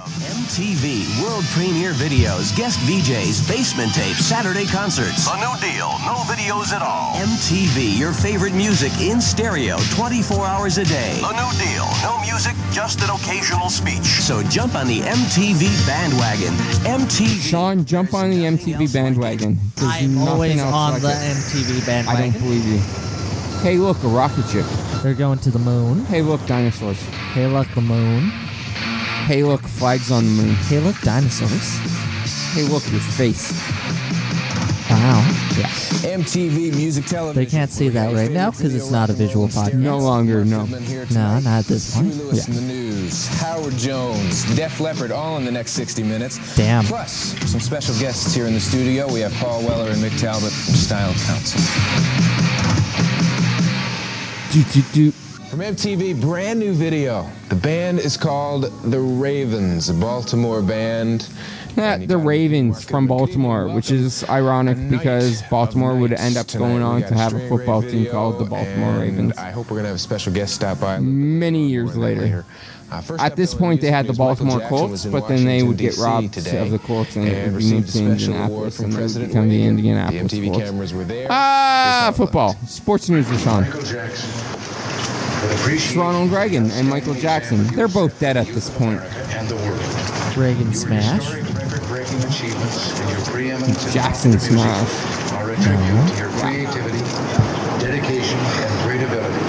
MTV 0.49 1.21
World 1.21 1.45
Premiere 1.53 1.93
Videos, 1.93 2.57
guest 2.57 2.79
VJs, 2.79 3.47
basement 3.47 3.93
tapes, 3.93 4.25
Saturday 4.25 4.65
concerts. 4.65 5.27
A 5.29 5.37
new 5.37 5.53
deal, 5.61 5.89
no 6.09 6.25
videos 6.25 6.73
at 6.73 6.81
all. 6.81 7.13
MTV, 7.13 7.95
your 7.99 8.11
favorite 8.11 8.55
music 8.55 8.91
in 8.99 9.21
stereo 9.21 9.77
24 9.93 10.47
hours 10.47 10.79
a 10.79 10.85
day. 10.85 11.21
A 11.23 11.33
new 11.33 11.51
deal, 11.63 11.85
no 12.01 12.19
music, 12.21 12.55
just 12.71 12.99
an 13.03 13.11
occasional 13.11 13.69
speech. 13.69 14.01
So 14.25 14.41
jump 14.41 14.73
on 14.73 14.87
the 14.87 15.01
MTV 15.01 15.85
bandwagon. 15.85 16.55
MTV. 16.81 17.47
Sean, 17.47 17.85
jump 17.85 18.15
on 18.15 18.31
the 18.31 18.37
MTV 18.37 18.91
bandwagon. 18.91 19.55
There's 19.75 20.01
I'm 20.01 20.15
nothing 20.15 20.27
always 20.27 20.61
on 20.63 20.93
like 20.93 21.01
the 21.03 21.09
it. 21.09 21.37
MTV 21.37 21.85
bandwagon. 21.85 22.23
I 22.23 22.29
don't 22.31 22.41
believe 22.41 22.65
you. 22.65 22.79
Hey, 23.61 23.77
look, 23.77 24.03
a 24.03 24.07
rocket 24.07 24.47
ship. 24.47 24.65
They're 25.03 25.13
going 25.13 25.37
to 25.39 25.51
the 25.51 25.59
moon. 25.59 26.05
Hey, 26.05 26.23
look, 26.23 26.43
dinosaurs. 26.47 26.99
Hey, 27.33 27.45
look, 27.45 27.67
the 27.75 27.81
moon. 27.81 28.31
Hey, 29.29 29.43
look, 29.43 29.61
flags 29.61 30.09
on 30.09 30.25
the 30.25 30.31
moon. 30.31 30.55
Hey, 30.55 30.79
look, 30.79 30.99
dinosaurs. 31.01 31.77
Hey, 32.55 32.63
look, 32.63 32.81
your 32.89 32.99
face. 32.99 33.51
Wow. 34.89 35.21
Yeah. 35.55 35.67
MTV 36.17 36.75
Music 36.75 37.05
Television. 37.05 37.35
They 37.35 37.45
can't 37.45 37.69
see 37.69 37.89
that 37.89 38.11
right 38.15 38.31
now 38.31 38.49
because 38.49 38.73
it's 38.73 38.89
not 38.89 39.11
a 39.11 39.13
visual 39.13 39.47
podcast. 39.47 39.75
No 39.75 39.99
longer, 39.99 40.43
no. 40.43 40.65
No, 40.65 41.39
not 41.41 41.45
at 41.45 41.65
this 41.65 41.93
point. 41.93 42.11
Huey 42.11 42.23
Lewis 42.23 42.47
in 42.47 42.55
the 42.55 42.61
news, 42.61 43.27
Howard 43.39 43.77
Jones, 43.77 44.55
Def 44.55 44.79
Leppard, 44.79 45.11
all 45.11 45.37
in 45.37 45.45
the 45.45 45.51
next 45.51 45.73
60 45.73 46.01
minutes. 46.01 46.55
Damn. 46.55 46.85
Plus, 46.85 47.37
some 47.47 47.59
special 47.59 47.93
guests 47.99 48.33
here 48.33 48.47
in 48.47 48.55
the 48.55 48.59
studio. 48.59 49.13
We 49.13 49.19
have 49.19 49.33
Paul 49.33 49.61
Weller 49.61 49.91
and 49.91 50.01
Mick 50.01 50.19
Talbot 50.19 50.51
from 50.51 50.73
Style 50.73 51.13
Council. 51.13 51.61
Do, 54.51 54.63
do, 54.63 54.81
do. 54.91 55.28
From 55.49 55.59
MTV, 55.61 56.21
brand 56.21 56.59
new 56.59 56.73
video. 56.73 57.27
The 57.49 57.55
band 57.55 57.99
is 57.99 58.17
called 58.17 58.65
The 58.91 58.99
Ravens, 58.99 59.89
a 59.89 59.95
Baltimore 59.95 60.61
band. 60.61 61.27
Yeah, 61.75 61.97
the 61.97 62.17
Ravens 62.17 62.83
from 62.83 63.07
Baltimore, 63.07 63.67
which 63.67 63.89
is 63.89 64.23
ironic 64.29 64.77
because 64.89 65.41
Baltimore 65.49 65.95
would 65.95 66.13
end 66.13 66.37
up 66.37 66.47
going 66.53 66.83
on 66.83 67.01
to 67.01 67.15
have 67.15 67.33
a 67.33 67.47
football 67.49 67.81
team 67.81 68.11
called 68.11 68.37
the 68.37 68.45
Baltimore 68.45 68.99
Ravens. 68.99 69.37
I 69.37 69.49
hope 69.49 69.67
we're 69.71 69.77
going 69.77 69.83
to 69.85 69.89
have 69.89 69.95
a 69.95 69.99
special 69.99 70.31
guest 70.31 70.53
stop 70.53 70.79
by. 70.79 70.99
Many 70.99 71.67
years 71.67 71.97
later. 71.97 72.45
Uh, 72.91 73.01
At 73.19 73.35
this 73.35 73.53
point, 73.53 73.81
they 73.81 73.91
had 73.91 74.05
the 74.07 74.13
music 74.13 74.19
news, 74.19 74.53
Michael 74.53 74.69
Baltimore 74.69 74.87
Colts, 74.89 75.05
but 75.05 75.27
then 75.27 75.45
they 75.45 75.63
would 75.63 75.77
get 75.77 75.97
robbed 75.97 76.33
today 76.33 76.57
of 76.59 76.69
the 76.71 76.79
Colts 76.79 77.15
and 77.15 77.27
it 77.27 77.33
and 77.33 77.53
would 77.53 77.59
be 77.59 77.71
moved 77.73 77.85
received 77.85 77.93
to 77.93 77.99
a 78.13 78.19
special 78.19 78.33
award 78.33 78.73
Indianapolis 78.73 78.75
from 78.75 78.85
and 78.85 78.93
President 78.95 79.29
become 79.31 79.49
the 79.49 79.63
Indianapolis 79.63 80.31
The 80.31 80.39
MTV 80.39 80.51
Colts. 80.51 80.65
cameras 80.65 80.93
were 80.93 81.03
there. 81.05 81.27
Ah, 81.29 82.11
football. 82.15 82.55
Sports 82.67 83.09
news 83.09 83.29
with 83.29 83.43
Sean. 85.79 85.97
Ronald 85.97 86.31
Reagan 86.31 86.71
and 86.71 86.87
Michael 86.89 87.13
Jackson. 87.13 87.63
They're 87.67 87.87
both 87.87 88.19
dead 88.19 88.37
at 88.37 88.47
this 88.47 88.69
point. 88.69 89.01
Reagan 90.37 90.73
smash. 90.73 91.25
Jackson 93.93 94.39
smash. 94.39 95.33
Our 95.33 95.55
tribute 95.55 96.07
to 96.09 96.17
your 96.17 96.29
creativity, 96.39 96.99
dedication, 97.79 98.37
and 98.39 98.83
great 98.87 99.01
ability. 99.01 99.45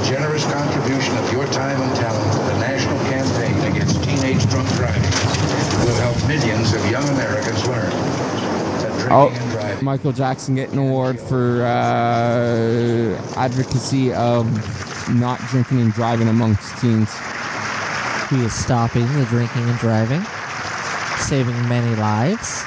A 0.00 0.04
generous 0.04 0.44
contribution 0.52 1.16
of 1.18 1.32
your 1.32 1.46
time 1.48 1.80
and 1.80 1.96
talent 1.96 2.32
to 2.32 2.38
the 2.38 2.58
national 2.60 2.98
campaign 3.10 3.72
against 3.72 4.02
teenage 4.04 4.48
drunk 4.48 4.68
driving 4.76 5.02
will 5.84 5.94
help 5.96 6.16
millions 6.28 6.72
of 6.72 6.90
young 6.90 7.06
Americans 7.08 7.66
learn 7.66 7.90
that 7.90 8.92
drinking 8.92 9.12
Oh, 9.12 9.28
and 9.28 9.50
driving 9.50 9.84
Michael 9.84 10.12
Jackson 10.12 10.54
getting 10.54 10.78
an 10.78 10.86
award 10.88 11.18
for 11.20 11.62
uh, 11.64 13.20
advocacy 13.36 14.12
of 14.14 14.46
not 15.10 15.40
drinking 15.48 15.80
and 15.80 15.92
driving 15.92 16.28
amongst 16.28 16.76
teens. 16.80 17.10
He 18.30 18.44
is 18.44 18.52
stopping 18.52 19.06
the 19.14 19.24
drinking 19.24 19.68
and 19.68 19.78
driving, 19.78 20.22
saving 21.18 21.56
many 21.68 21.94
lives. 21.96 22.64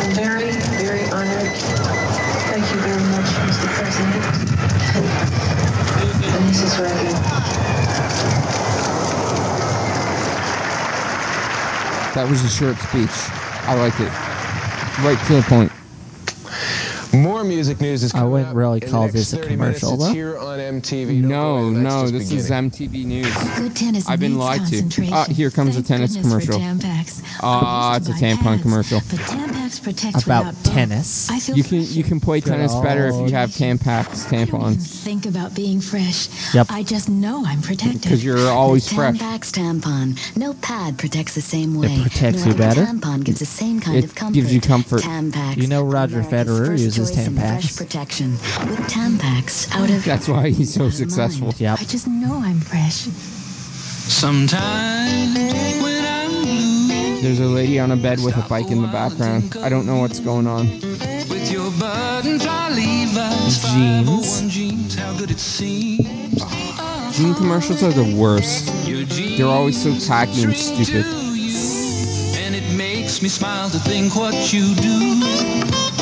I'm 0.00 0.12
very, 0.14 0.50
very 0.78 1.04
honored. 1.10 1.52
Thank 2.50 2.64
you 2.72 2.80
very 2.80 3.02
much, 3.10 3.30
Mr. 3.46 3.68
President. 3.74 4.24
And 6.34 6.44
Mrs. 6.50 6.82
Reagan. 6.82 7.14
That 12.14 12.26
was 12.28 12.42
a 12.42 12.48
short 12.48 12.76
speech. 12.78 13.10
I 13.68 13.74
liked 13.74 14.00
it. 14.00 14.10
Right 15.04 15.18
to 15.26 15.34
the 15.34 15.42
point. 15.42 15.85
More 17.12 17.44
music 17.44 17.80
news 17.80 18.02
is 18.02 18.12
coming 18.12 18.26
I 18.26 18.30
wouldn't 18.30 18.56
really 18.56 18.80
call 18.80 19.08
this 19.08 19.32
a 19.32 19.36
30 19.36 19.56
minutes. 19.56 19.80
commercial, 19.80 19.94
It's 19.94 20.04
though. 20.06 20.12
here 20.12 20.38
on 20.38 20.58
MTV. 20.58 21.20
Don't 21.22 21.28
No, 21.30 21.54
worry, 21.54 21.70
no, 21.74 22.00
just 22.10 22.12
this 22.12 22.32
is. 22.32 22.50
MTV 22.50 23.04
News. 23.04 23.34
Good 23.58 23.74
tennis 23.76 24.08
I've 24.08 24.20
been 24.20 24.38
lied 24.38 24.60
to. 24.66 24.70
concentration. 24.80 25.14
Ah, 25.14 25.24
here 25.24 25.50
comes 25.50 25.76
a 25.76 25.82
tennis 25.82 26.16
commercial. 26.16 26.58
Tampax. 26.58 27.22
Ah, 27.42 27.92
I 27.92 27.96
it's 27.96 28.06
a 28.06 28.10
used 28.10 28.20
to 28.20 28.26
tampon 28.26 28.42
pads, 28.42 28.62
commercial. 28.62 29.00
But 29.10 30.24
About 30.24 30.54
tennis. 30.64 31.30
I 31.30 31.38
feel 31.38 31.56
You 31.56 31.62
can 31.64 31.82
you 31.82 32.02
can 32.04 32.20
play 32.20 32.40
Good 32.40 32.50
tennis 32.50 32.74
better 32.76 33.08
if 33.08 33.14
you 33.14 33.34
have 33.34 33.50
Tampax 33.50 34.26
tampons. 34.26 35.02
think 35.02 35.26
about 35.26 35.54
being 35.54 35.80
fresh. 35.80 36.28
Yep. 36.54 36.68
I 36.70 36.82
just 36.82 37.08
know 37.08 37.44
I'm 37.46 37.62
protected. 37.62 38.02
Because 38.02 38.24
you're 38.24 38.48
always 38.48 38.90
fresh. 38.92 39.16
Tampax 39.18 39.50
tampon. 39.52 40.18
No 40.36 40.54
pad 40.54 40.98
protects 40.98 41.34
the 41.34 41.40
same 41.40 41.74
way. 41.74 41.88
It 41.88 42.02
protects 42.02 42.44
no 42.44 42.52
you 42.52 42.56
better. 42.58 42.82
tampon 42.84 43.24
gives 43.24 43.38
the 43.40 43.46
same 43.46 43.80
kind 43.80 43.98
It 43.98 44.04
of 44.04 44.14
comfort. 44.14 44.34
gives 44.34 44.54
you 44.54 44.60
comfort. 44.60 45.02
Tampax. 45.02 45.56
You 45.56 45.66
know 45.66 45.82
Roger 45.84 46.22
Federer 46.22 46.70
uses 46.78 47.05
choice 47.14 47.26
in 47.26 47.36
fresh 47.36 47.64
Tampax. 47.64 47.76
protection 47.76 48.30
with 48.32 48.78
Tampax 48.88 49.70
out 49.74 49.90
of. 49.90 50.04
That's 50.04 50.28
why 50.28 50.50
he's 50.50 50.72
so 50.72 50.90
successful. 50.90 51.48
mind. 51.48 51.60
Yep. 51.60 51.78
I 51.80 51.84
just 51.84 52.06
know 52.06 52.34
I'm 52.34 52.60
fresh. 52.60 53.06
Sometimes 54.06 55.34
when 55.82 56.04
I'm 56.04 56.30
blue 56.30 57.22
There's 57.22 57.40
a 57.40 57.46
lady 57.46 57.78
on 57.80 57.90
a 57.90 57.96
bed 57.96 58.20
with 58.22 58.36
a 58.36 58.48
bike 58.48 58.70
in 58.70 58.82
the 58.82 58.88
background. 58.88 59.56
I 59.60 59.68
don't 59.68 59.86
know 59.86 59.96
what's 59.96 60.20
going 60.20 60.46
on. 60.46 60.66
with 61.28 61.50
your 61.50 61.70
button 61.72 62.38
fly 62.38 62.70
Levi's 62.70 63.62
Jeans. 63.62 64.40
501 64.40 64.48
jeans, 64.50 64.94
how 64.94 65.18
good 65.18 65.30
it 65.30 65.40
seems. 65.40 66.42
Jean 67.16 67.34
commercials 67.34 67.82
are 67.82 67.92
the 67.92 68.16
worst. 68.16 68.70
They're 69.36 69.46
always 69.46 69.82
so 69.82 69.96
tacky 70.06 70.44
and 70.44 70.54
stupid. 70.54 71.25
And 73.16 73.22
it 73.22 73.28
makes 73.28 73.40
me 73.40 73.46
smile 73.46 73.70
to 73.70 73.78
think 73.78 74.14
what 74.14 74.52
you 74.52 74.74
do. 74.74 75.22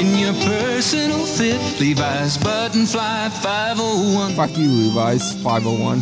In 0.00 0.18
your 0.18 0.32
personal 0.48 1.24
fit, 1.24 1.60
Levi's 1.80 2.36
button 2.38 2.86
fly 2.86 3.28
501. 3.28 4.34
Fuck 4.34 4.58
you, 4.58 4.68
Levi's 4.68 5.32
501. 5.42 5.98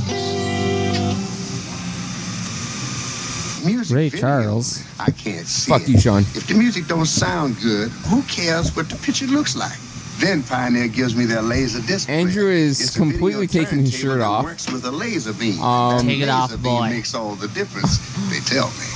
Music 3.66 3.94
Ray 3.94 4.08
video, 4.08 4.20
Charles. 4.20 4.84
I 4.98 5.10
can't 5.10 5.46
see 5.46 5.70
Fuck 5.70 5.82
it. 5.82 5.88
you, 5.88 6.00
Sean. 6.00 6.22
If 6.34 6.46
the 6.46 6.54
music 6.54 6.86
don't 6.86 7.04
sound 7.04 7.60
good, 7.60 7.90
who 8.08 8.22
cares 8.22 8.74
what 8.74 8.88
the 8.88 8.96
picture 8.96 9.26
looks 9.26 9.54
like? 9.54 9.78
Then 10.18 10.42
Pioneer 10.42 10.88
gives 10.88 11.14
me 11.14 11.26
their 11.26 11.42
laser 11.42 11.82
disc. 11.82 12.08
Andrew 12.08 12.48
is 12.48 12.80
It's 12.80 12.96
a 12.96 13.00
video 13.00 13.10
completely 13.10 13.46
taking 13.48 13.80
his 13.80 13.90
turntable 13.90 14.12
shirt 14.12 14.18
that 14.20 14.26
off. 14.26 14.44
Works 14.44 14.72
with 14.72 14.84
a 14.86 14.90
laser 14.90 15.34
beam. 15.34 15.60
Um, 15.60 16.06
Take 16.06 16.20
it 16.20 16.28
off, 16.28 16.50
laser 16.50 16.62
beam 16.62 16.76
boy. 16.76 16.88
Makes 16.90 17.14
all 17.14 17.34
the 17.34 17.48
difference. 17.48 17.98
They 18.30 18.40
tell 18.40 18.68
me. 18.68 18.91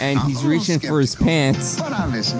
And 0.00 0.18
he's 0.20 0.36
little 0.36 0.50
reaching 0.50 0.78
for 0.78 1.00
his 1.00 1.14
pants 1.14 1.78
But 1.80 1.92
I 1.92 2.06
listen. 2.06 2.38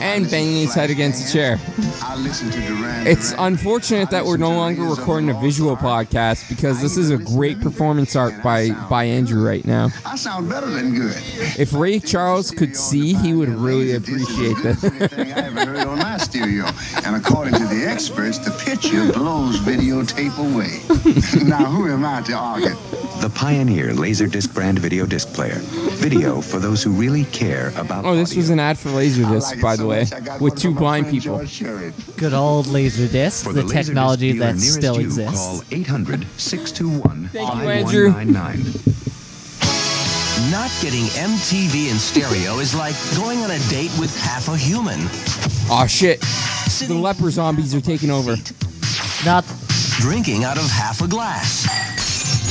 and 0.00 0.30
banging 0.30 0.62
his 0.62 0.74
head 0.74 0.90
against 0.90 1.28
a 1.28 1.32
chair. 1.32 1.58
I 2.02 2.16
listen 2.16 2.50
to 2.50 2.60
Duran 2.60 3.06
It's 3.06 3.34
unfortunate 3.38 4.10
that 4.10 4.24
we're 4.24 4.36
no 4.36 4.50
longer 4.50 4.82
recording 4.82 5.30
a 5.30 5.40
visual 5.40 5.76
podcast 5.76 6.48
because 6.48 6.80
this 6.82 6.96
is 6.96 7.10
a 7.10 7.18
great 7.18 7.60
performance 7.60 8.16
art 8.16 8.34
by, 8.42 8.70
by 8.88 9.04
Andrew 9.04 9.44
right 9.46 9.64
now. 9.64 9.88
I 10.04 10.16
sound 10.16 10.48
better 10.48 10.66
than 10.70 10.94
good. 10.94 11.14
If 11.58 11.72
Ray 11.72 12.00
Charles 12.00 12.50
could 12.50 12.76
see, 12.76 13.14
he 13.14 13.32
would 13.34 13.48
really 13.48 13.94
appreciate 13.94 14.56
This 14.62 14.84
is 16.98 17.10
this. 17.10 17.28
the 17.28 17.38
thing 17.38 17.48
I 17.48 17.54
ever 17.54 17.54
heard 17.54 17.54
on 17.54 17.54
my 17.54 17.54
stereo. 17.54 17.54
And 17.54 17.54
according 17.54 17.54
to 17.54 17.66
the 17.66 17.86
experts, 17.86 18.38
the 18.38 18.50
picture 18.64 19.12
blows 19.12 19.58
videotape 19.60 20.36
away. 20.38 21.48
now, 21.48 21.64
who 21.66 21.90
am 21.90 22.04
I 22.04 22.22
to 22.22 22.32
argue? 22.34 22.70
The 23.20 23.30
Pioneer 23.34 23.88
Laserdisc 23.88 24.54
brand 24.54 24.78
video 24.78 25.06
disc 25.06 25.32
player. 25.34 25.58
Video 25.98 26.40
for 26.40 26.58
those 26.58 26.82
who 26.82 26.92
really 26.92 27.24
care 27.26 27.70
about 27.76 28.04
Oh, 28.04 28.14
this 28.16 28.36
was 28.36 28.50
an 28.50 28.60
ad 28.60 28.78
for 28.78 28.90
I 28.90 28.92
Laserdisc, 28.92 29.50
like 29.52 29.60
by 29.60 29.76
so 29.76 29.82
the 29.82 29.88
way, 29.88 30.00
much, 30.00 30.12
I 30.12 30.20
got 30.20 30.40
with 30.40 30.56
two 30.56 30.74
blind 30.74 31.08
people. 31.08 31.38
Good 32.16 32.34
old 32.34 32.66
Laserdisc, 32.66 33.44
For 33.44 33.52
the, 33.52 33.62
Laserdisc 33.62 33.72
technology 33.72 34.32
that 34.38 34.58
still 34.58 34.96
you, 34.96 35.06
exists. 35.06 35.36
Call 35.36 35.62
800 35.70 36.26
621 36.36 37.28
Thank 37.28 37.54
you, 37.54 37.68
Andrew. 37.68 38.12
5199. 38.12 39.17
Not 40.68 40.82
getting 40.82 41.04
MTV 41.04 41.90
in 41.90 41.98
stereo 41.98 42.58
is 42.58 42.74
like 42.74 42.94
going 43.16 43.38
on 43.38 43.50
a 43.50 43.58
date 43.70 43.90
with 43.98 44.14
half 44.20 44.48
a 44.48 44.56
human. 44.56 45.00
Aw, 45.70 45.86
shit. 45.86 46.20
The 46.86 46.94
leper 46.94 47.30
zombies 47.30 47.74
are 47.74 47.80
taking 47.80 48.10
over. 48.10 48.36
Not 49.24 49.46
Drinking 49.98 50.44
out 50.44 50.58
of 50.58 50.68
half 50.70 51.00
a 51.00 51.08
glass. 51.08 51.64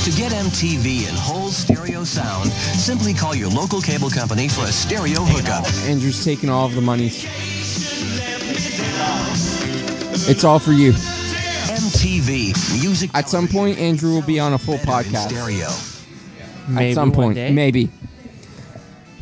To 0.04 0.10
get 0.20 0.32
MTV 0.32 1.08
in 1.08 1.14
whole 1.14 1.48
stereo 1.50 2.02
sound, 2.02 2.50
simply 2.50 3.14
call 3.14 3.36
your 3.36 3.50
local 3.50 3.80
cable 3.80 4.10
company 4.10 4.48
for 4.48 4.62
a 4.62 4.72
stereo 4.72 5.20
hookup. 5.20 5.64
Andrew's 5.88 6.24
taking 6.24 6.50
all 6.50 6.66
of 6.66 6.74
the 6.74 6.80
money. 6.80 7.10
It's 10.28 10.42
all 10.42 10.58
for 10.58 10.72
you. 10.72 10.90
MTV 10.90 12.82
music 12.82 13.10
At 13.14 13.28
some 13.28 13.46
point, 13.46 13.78
Andrew 13.78 14.12
will 14.12 14.22
be 14.22 14.40
on 14.40 14.54
a 14.54 14.58
full 14.58 14.78
podcast. 14.78 15.28
stereo. 15.28 15.97
Maybe 16.68 16.90
At 16.90 16.94
some 16.94 17.10
one 17.10 17.16
point, 17.16 17.34
day. 17.36 17.52
maybe. 17.52 17.90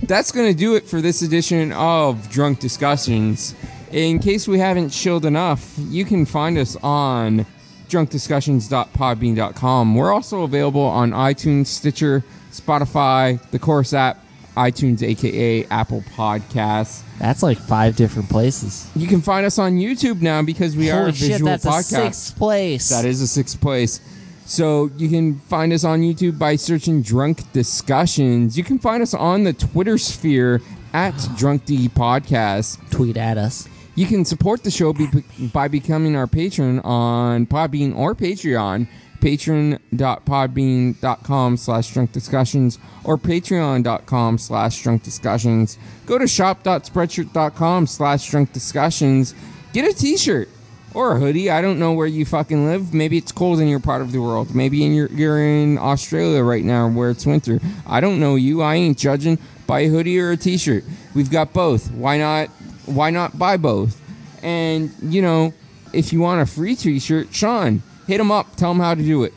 That's 0.03 0.31
going 0.31 0.53
to 0.53 0.59
do 0.59 0.75
it 0.77 0.85
for 0.87 1.01
this 1.01 1.23
edition 1.23 1.73
of 1.73 2.29
Drunk 2.31 2.61
Discussions. 2.61 3.55
In 3.93 4.19
case 4.19 4.47
we 4.47 4.59
haven't 4.59 4.91
chilled 4.91 5.25
enough, 5.25 5.73
you 5.79 6.05
can 6.05 6.27
find 6.27 6.59
us 6.59 6.77
on 6.83 7.47
drunkdiscussions.podbean.com. 7.89 9.95
We're 9.95 10.13
also 10.13 10.43
available 10.43 10.83
on 10.83 11.13
iTunes, 11.13 11.67
Stitcher, 11.67 12.23
Spotify, 12.51 13.41
the 13.51 13.59
Chorus 13.59 13.95
app, 13.95 14.23
iTunes, 14.57 15.03
aka 15.03 15.65
Apple 15.67 16.03
Podcasts. 16.15 17.03
That's 17.19 17.43
like 17.43 17.59
five 17.59 17.97
different 17.97 18.29
places. 18.29 18.91
You 18.97 19.07
can 19.07 19.21
find 19.21 19.47
us 19.47 19.59
on 19.59 19.79
YouTube 19.79 20.21
now 20.23 20.43
because 20.43 20.77
we 20.77 20.91
are 20.91 20.99
Holy 20.99 21.09
a 21.11 21.13
visual 21.13 21.39
shit, 21.39 21.45
that's 21.47 21.65
a 21.65 21.69
podcast. 21.69 21.85
sixth 22.05 22.37
place. 22.37 22.89
That 22.91 23.05
is 23.05 23.21
a 23.23 23.27
sixth 23.27 23.61
place. 23.61 24.01
So 24.47 24.91
you 24.97 25.09
can 25.09 25.41
find 25.41 25.73
us 25.73 25.83
on 25.83 26.03
YouTube 26.03 26.39
by 26.39 26.55
searching 26.55 27.03
Drunk 27.03 27.53
Discussions. 27.53 28.57
You 28.57 28.63
can 28.63 28.79
find 28.79 29.03
us 29.03 29.13
on 29.13 29.43
the 29.43 29.53
Twitter 29.53 29.99
sphere 29.99 30.63
at 30.93 31.15
Drunk 31.37 31.65
D 31.65 31.89
Podcast. 31.89 32.79
Tweet 32.91 33.17
at 33.17 33.39
us. 33.39 33.67
You 33.97 34.07
can 34.07 34.25
support 34.25 34.63
the 34.63 34.71
show 34.71 34.93
be- 34.93 35.09
by 35.53 35.67
becoming 35.69 36.15
our 36.15 36.29
patron 36.29 36.79
on 36.81 37.47
Podbean 37.47 37.97
or 37.97 38.15
Patreon. 38.15 38.87
Patreon.podbean.com 39.21 41.57
slash 41.57 41.93
drunk 41.93 42.13
discussions 42.13 42.79
or 43.03 43.19
patreon.com 43.19 44.39
slash 44.39 44.81
drunk 44.83 45.03
discussions. 45.03 45.79
Go 46.05 46.19
to 46.19 46.29
shop.spreadshirt.com 46.29 47.87
slash 47.87 48.31
drunk 48.31 48.53
discussions. 48.53 49.35
Get 49.73 49.91
a 49.91 49.93
t 49.93 50.17
shirt 50.17 50.49
or 50.97 51.13
a 51.13 51.21
hoodie. 51.21 51.51
I 51.51 51.61
don't 51.61 51.79
know 51.79 51.93
where 51.93 52.07
you 52.07 52.25
fucking 52.25 52.67
live. 52.67 52.95
Maybe 52.95 53.19
it's 53.19 53.31
cold 53.31 53.61
in 53.61 53.69
your 53.69 53.81
part 53.81 54.01
of 54.01 54.13
the 54.13 54.19
world. 54.19 54.55
Maybe 54.55 54.83
in 54.83 54.95
your, 54.95 55.09
you're 55.09 55.39
in 55.39 55.77
Australia 55.77 56.43
right 56.43 56.65
now 56.65 56.89
where 56.89 57.11
it's 57.11 57.27
winter. 57.27 57.61
I 57.87 58.01
don't 58.01 58.19
know 58.19 58.37
you. 58.37 58.63
I 58.63 58.77
ain't 58.77 58.97
judging. 58.97 59.39
Buy 59.67 59.81
a 59.81 59.89
hoodie 59.89 60.19
or 60.19 60.31
a 60.31 60.37
t-shirt. 60.39 60.85
We've 61.15 61.31
got 61.31 61.53
both. 61.53 61.91
Why 61.93 62.17
not? 62.17 62.49
Why 62.87 63.11
not 63.11 63.39
buy 63.39 63.59
both? 63.59 64.01
And 64.43 64.91
you 65.03 65.21
know, 65.21 65.53
if 65.93 66.15
you 66.15 66.21
want 66.21 66.41
a 66.41 66.47
free 66.47 66.75
t-shirt, 66.75 67.29
Sean, 67.31 67.83
hit 68.07 68.19
him 68.19 68.31
up. 68.31 68.57
Tell 68.57 68.71
him 68.71 68.79
how 68.79 68.95
to 68.95 69.03
do 69.03 69.25
it. 69.25 69.35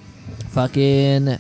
Fucking 0.49 1.39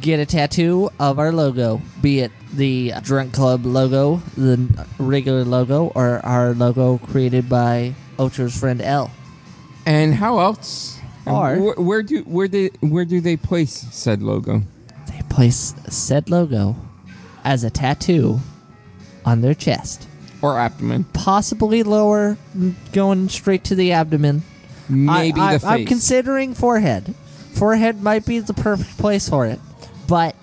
get 0.00 0.18
a 0.18 0.24
tattoo 0.24 0.88
of 0.98 1.18
our 1.18 1.32
logo, 1.32 1.82
be 2.00 2.20
it 2.20 2.32
the 2.54 2.92
Drunk 3.02 3.34
Club 3.34 3.66
logo, 3.66 4.22
the 4.36 4.86
regular 4.98 5.44
logo, 5.44 5.88
or 5.94 6.24
our 6.24 6.54
logo 6.54 6.98
created 6.98 7.48
by 7.48 7.94
Ocho's 8.18 8.58
friend 8.58 8.80
L. 8.80 9.10
And 9.86 10.14
how 10.14 10.38
else? 10.38 10.98
Or- 11.26 11.56
where, 11.58 11.74
where 11.74 12.02
do 12.02 12.22
where 12.22 12.48
they 12.48 12.68
where 12.80 13.04
do 13.04 13.20
they 13.20 13.36
place 13.36 13.72
said 13.72 14.22
logo? 14.22 14.62
They 15.08 15.22
place 15.28 15.74
said 15.88 16.30
logo 16.30 16.76
as 17.44 17.64
a 17.64 17.70
tattoo 17.70 18.40
on 19.24 19.40
their 19.40 19.54
chest, 19.54 20.08
or 20.40 20.58
abdomen, 20.58 21.04
possibly 21.12 21.82
lower, 21.82 22.36
going 22.92 23.28
straight 23.28 23.64
to 23.64 23.74
the 23.74 23.92
abdomen. 23.92 24.42
Maybe 24.88 25.40
I, 25.40 25.54
I, 25.54 25.58
the 25.58 25.66
I'm 25.66 25.86
considering 25.86 26.54
forehead. 26.54 27.14
Forehead 27.52 28.02
might 28.02 28.26
be 28.26 28.40
the 28.40 28.54
perfect 28.54 28.98
place 28.98 29.28
for 29.28 29.46
it, 29.46 29.60
but 30.08 30.34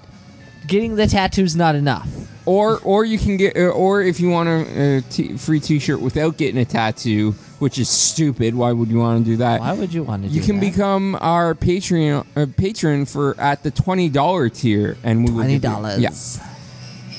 getting 0.67 0.95
the 0.95 1.07
tattoo's 1.07 1.55
not 1.55 1.75
enough. 1.75 2.07
Or 2.45 2.79
or 2.79 3.03
you 3.03 3.19
can 3.19 3.35
get 3.35 3.57
uh, 3.57 3.67
or 3.69 4.01
if 4.01 4.19
you 4.19 4.29
want 4.29 4.47
a, 4.47 4.97
a 4.97 5.01
t- 5.01 5.35
free 5.37 5.59
T-shirt 5.59 5.99
without 5.99 6.37
getting 6.37 6.59
a 6.59 6.65
tattoo, 6.65 7.35
which 7.59 7.77
is 7.77 7.89
stupid. 7.89 8.55
Why 8.55 8.71
would 8.71 8.89
you 8.89 8.99
want 8.99 9.23
to 9.25 9.31
do 9.31 9.37
that? 9.37 9.59
Why 9.59 9.73
would 9.73 9.93
you 9.93 10.03
want 10.03 10.23
to? 10.23 10.29
You 10.29 10.41
can 10.41 10.55
that? 10.59 10.71
become 10.71 11.15
our 11.21 11.53
Patreon 11.55 12.25
uh, 12.35 12.45
patron 12.57 13.05
for 13.05 13.39
at 13.39 13.63
the 13.63 13.71
twenty 13.71 14.09
dollar 14.09 14.49
tier, 14.49 14.97
and 15.03 15.23
we 15.25 15.31
will 15.31 15.43
give 15.43 15.51
you- 15.51 15.59
$20. 15.69 15.99
Yeah, 15.99 16.09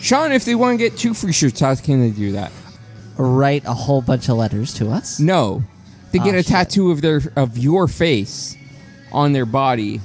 Sean, 0.01 0.33
if 0.33 0.45
they 0.45 0.55
want 0.55 0.79
to 0.79 0.89
get 0.89 0.99
two 0.99 1.15
free 1.15 1.33
shirts, 1.33 1.61
how 1.61 1.75
can 1.75 2.01
they 2.01 2.11
do 2.11 2.33
that? 2.33 2.53
write 3.19 3.63
a 3.67 3.75
whole 3.75 4.01
bunch 4.01 4.31
of 4.31 4.39
letters 4.39 4.73
to 4.73 4.89
us. 4.91 5.21
No, 5.21 5.63
they 6.11 6.19
get 6.19 6.35
Oh, 6.35 6.39
a 6.39 6.43
shit. 6.43 6.47
tattoo 6.47 6.91
of 6.91 7.03
their 7.03 7.21
of 7.37 7.59
your 7.59 7.87
face 7.87 8.57
on 9.13 9.35
their 9.35 9.45
body 9.45 10.01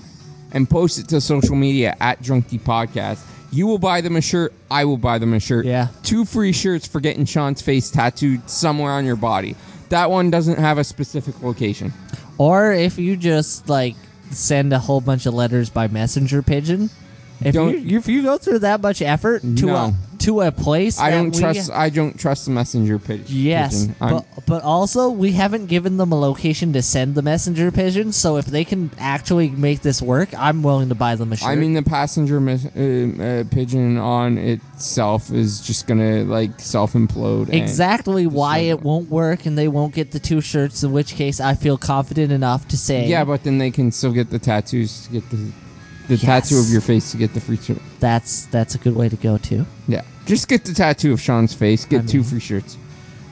and 0.51 0.69
post 0.69 0.99
it 0.99 1.07
to 1.09 1.21
social 1.21 1.55
media 1.55 1.95
at 2.01 2.21
Drunk 2.21 2.49
D 2.49 2.57
Podcast. 2.59 3.23
You 3.53 3.67
will 3.67 3.77
buy 3.77 4.01
them 4.01 4.17
a 4.17 4.21
shirt. 4.21 4.51
I 4.69 4.83
will 4.83 4.97
buy 4.97 5.17
them 5.17 5.33
a 5.33 5.39
shirt. 5.39 5.65
Yeah. 5.65 5.87
Two 6.03 6.25
free 6.25 6.51
shirts 6.51 6.85
for 6.85 6.99
getting 6.99 7.23
Sean's 7.23 7.61
face 7.61 7.89
tattooed 7.89 8.49
somewhere 8.49 8.91
on 8.91 9.05
your 9.05 9.15
body. 9.15 9.55
That 9.89 10.09
one 10.09 10.29
doesn't 10.31 10.57
have 10.59 10.77
a 10.77 10.83
specific 10.83 11.41
location. 11.43 11.93
Or 12.37 12.71
if 12.73 12.97
you 12.97 13.15
just 13.15 13.69
like 13.69 13.95
send 14.31 14.73
a 14.73 14.79
whole 14.79 15.01
bunch 15.01 15.25
of 15.25 15.33
letters 15.33 15.69
by 15.69 15.87
messenger 15.87 16.41
pigeon. 16.41 16.89
If 17.41 17.53
Don't- 17.53 17.85
you 17.87 17.97
if 17.99 18.07
you 18.07 18.23
go 18.23 18.37
through 18.37 18.59
that 18.59 18.81
much 18.81 19.01
effort 19.01 19.41
to 19.41 19.65
No. 19.65 19.75
Uh, 19.75 19.91
to 20.25 20.41
a 20.41 20.51
place, 20.51 20.99
I 20.99 21.09
don't 21.11 21.31
we- 21.33 21.39
trust. 21.39 21.71
I 21.71 21.89
don't 21.89 22.17
trust 22.19 22.45
the 22.45 22.51
messenger 22.51 22.99
pi- 22.99 23.17
pigeon. 23.17 23.25
Yes, 23.27 23.87
I'm- 24.01 24.15
but 24.15 24.25
but 24.45 24.63
also 24.63 25.09
we 25.09 25.31
haven't 25.31 25.65
given 25.67 25.97
them 25.97 26.11
a 26.11 26.19
location 26.19 26.73
to 26.73 26.81
send 26.81 27.15
the 27.15 27.21
messenger 27.21 27.71
pigeon. 27.71 28.11
So 28.11 28.37
if 28.37 28.45
they 28.45 28.63
can 28.63 28.91
actually 28.99 29.49
make 29.49 29.81
this 29.81 30.01
work, 30.01 30.29
I'm 30.37 30.61
willing 30.63 30.89
to 30.89 30.95
buy 30.95 31.15
them 31.15 31.31
a 31.33 31.35
shirt. 31.35 31.49
I 31.49 31.55
mean, 31.55 31.73
the 31.73 31.81
passenger 31.83 32.39
mes- 32.39 32.65
uh, 32.75 33.23
uh, 33.23 33.43
pigeon 33.49 33.97
on 33.97 34.37
itself 34.37 35.31
is 35.31 35.61
just 35.61 35.87
gonna 35.87 36.23
like 36.25 36.59
self 36.59 36.93
implode. 36.93 37.53
exactly 37.53 38.27
why 38.27 38.59
it 38.59 38.81
won't 38.83 39.09
work, 39.09 39.45
and 39.45 39.57
they 39.57 39.67
won't 39.67 39.93
get 39.93 40.11
the 40.11 40.19
two 40.19 40.41
shirts. 40.41 40.83
In 40.83 40.91
which 40.91 41.15
case, 41.15 41.39
I 41.39 41.53
feel 41.55 41.77
confident 41.77 42.31
enough 42.31 42.67
to 42.69 42.77
say, 42.77 43.07
Yeah, 43.07 43.23
but 43.23 43.43
then 43.43 43.57
they 43.57 43.71
can 43.71 43.91
still 43.91 44.11
get 44.11 44.29
the 44.29 44.39
tattoos 44.39 45.05
to 45.05 45.11
get 45.11 45.29
the 45.29 45.37
the 46.07 46.15
Yes. 46.17 46.21
tattoo 46.21 46.59
of 46.59 46.69
your 46.69 46.81
face 46.81 47.09
to 47.11 47.17
get 47.17 47.33
the 47.33 47.39
free 47.41 47.57
shirt. 47.57 47.79
that's 47.99 48.45
that's 48.51 48.75
a 48.75 48.77
good 48.77 48.95
way 48.95 49.09
to 49.09 49.15
go 49.15 49.37
too. 49.37 49.65
Yeah, 49.87 50.01
just 50.25 50.47
get 50.47 50.65
the 50.65 50.73
tattoo 50.73 51.13
of 51.13 51.21
Sean's 51.21 51.53
face. 51.53 51.85
Get 51.85 52.07
two 52.07 52.23
free 52.23 52.39
shirts. 52.39 52.77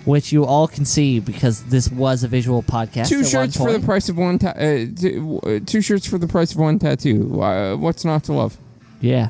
Which 0.06 0.34
you 0.34 0.46
all 0.46 0.68
can 0.68 0.84
see 0.84 1.20
because 1.22 1.64
this 1.64 1.90
was 1.90 2.24
a 2.24 2.28
visual 2.28 2.62
podcast. 2.62 3.08
two 3.08 3.20
at 3.20 3.22
one 3.22 3.30
shirts 3.30 3.58
for 3.58 3.72
the 3.72 3.80
point. 3.80 3.86
price 3.86 4.10
of 4.10 4.18
one. 4.18 4.38
Ta- 4.38 4.50
uh, 4.50 4.86
two, 5.00 5.40
uh, 5.44 5.60
two 5.66 5.82
shirts 5.82 6.06
for 6.06 6.18
the 6.18 6.28
price 6.28 6.52
of 6.52 6.58
one 6.58 6.78
tattoo. 6.78 7.42
Uh, 7.42 7.78
what's 7.78 8.04
not 8.04 8.26
to 8.26 8.34
love? 8.34 8.58
Yeah. 9.00 9.30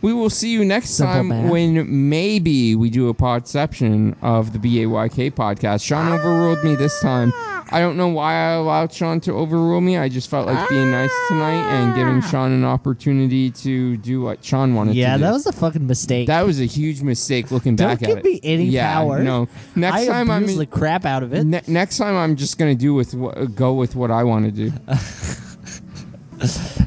We 0.00 0.12
will 0.12 0.30
see 0.30 0.50
you 0.50 0.64
next 0.64 0.90
Simple 0.90 1.12
time 1.14 1.28
math. 1.28 1.50
when 1.50 2.08
maybe 2.08 2.76
we 2.76 2.88
do 2.88 3.08
a 3.08 3.14
podception 3.14 4.16
of 4.22 4.52
the 4.52 4.58
BAYK 4.58 5.32
podcast. 5.32 5.84
Sean 5.84 6.12
overruled 6.12 6.62
me 6.62 6.76
this 6.76 7.00
time. 7.00 7.32
I 7.70 7.80
don't 7.80 7.96
know 7.98 8.08
why 8.08 8.32
I 8.34 8.52
allowed 8.52 8.92
Sean 8.92 9.20
to 9.22 9.32
overrule 9.32 9.80
me. 9.80 9.98
I 9.98 10.08
just 10.08 10.30
felt 10.30 10.46
like 10.46 10.68
being 10.70 10.90
nice 10.90 11.10
tonight 11.28 11.60
and 11.68 11.94
giving 11.96 12.22
ah. 12.22 12.28
Sean 12.30 12.52
an 12.52 12.64
opportunity 12.64 13.50
to 13.50 13.96
do 13.98 14.22
what 14.22 14.42
Sean 14.42 14.74
wanted 14.74 14.94
Yeah, 14.94 15.12
to 15.14 15.18
do. 15.18 15.24
Yeah, 15.24 15.26
that 15.28 15.32
was 15.34 15.46
a 15.46 15.52
fucking 15.52 15.86
mistake. 15.86 16.28
That 16.28 16.46
was 16.46 16.60
a 16.60 16.64
huge 16.64 17.02
mistake 17.02 17.50
looking 17.50 17.74
Don't 17.76 17.88
back 17.88 17.98
give 17.98 18.10
at 18.10 18.18
it. 18.18 18.24
me 18.24 18.40
any 18.42 18.64
yeah, 18.66 18.94
power. 18.94 19.22
No. 19.22 19.48
Next 19.74 19.96
I 20.02 20.06
time 20.06 20.30
I'm 20.30 20.44
abused 20.44 20.60
the 20.60 20.66
crap 20.66 21.04
out 21.04 21.22
of 21.22 21.34
it. 21.34 21.44
Ne- 21.44 21.60
next 21.66 21.98
time 21.98 22.16
I'm 22.16 22.36
just 22.36 22.56
gonna 22.56 22.74
do 22.76 22.94
with 22.94 23.12
what, 23.14 23.54
go 23.54 23.74
with 23.74 23.96
what 23.96 24.10
I 24.12 24.22
want 24.24 24.44
to 24.46 24.50
do. 24.52 24.70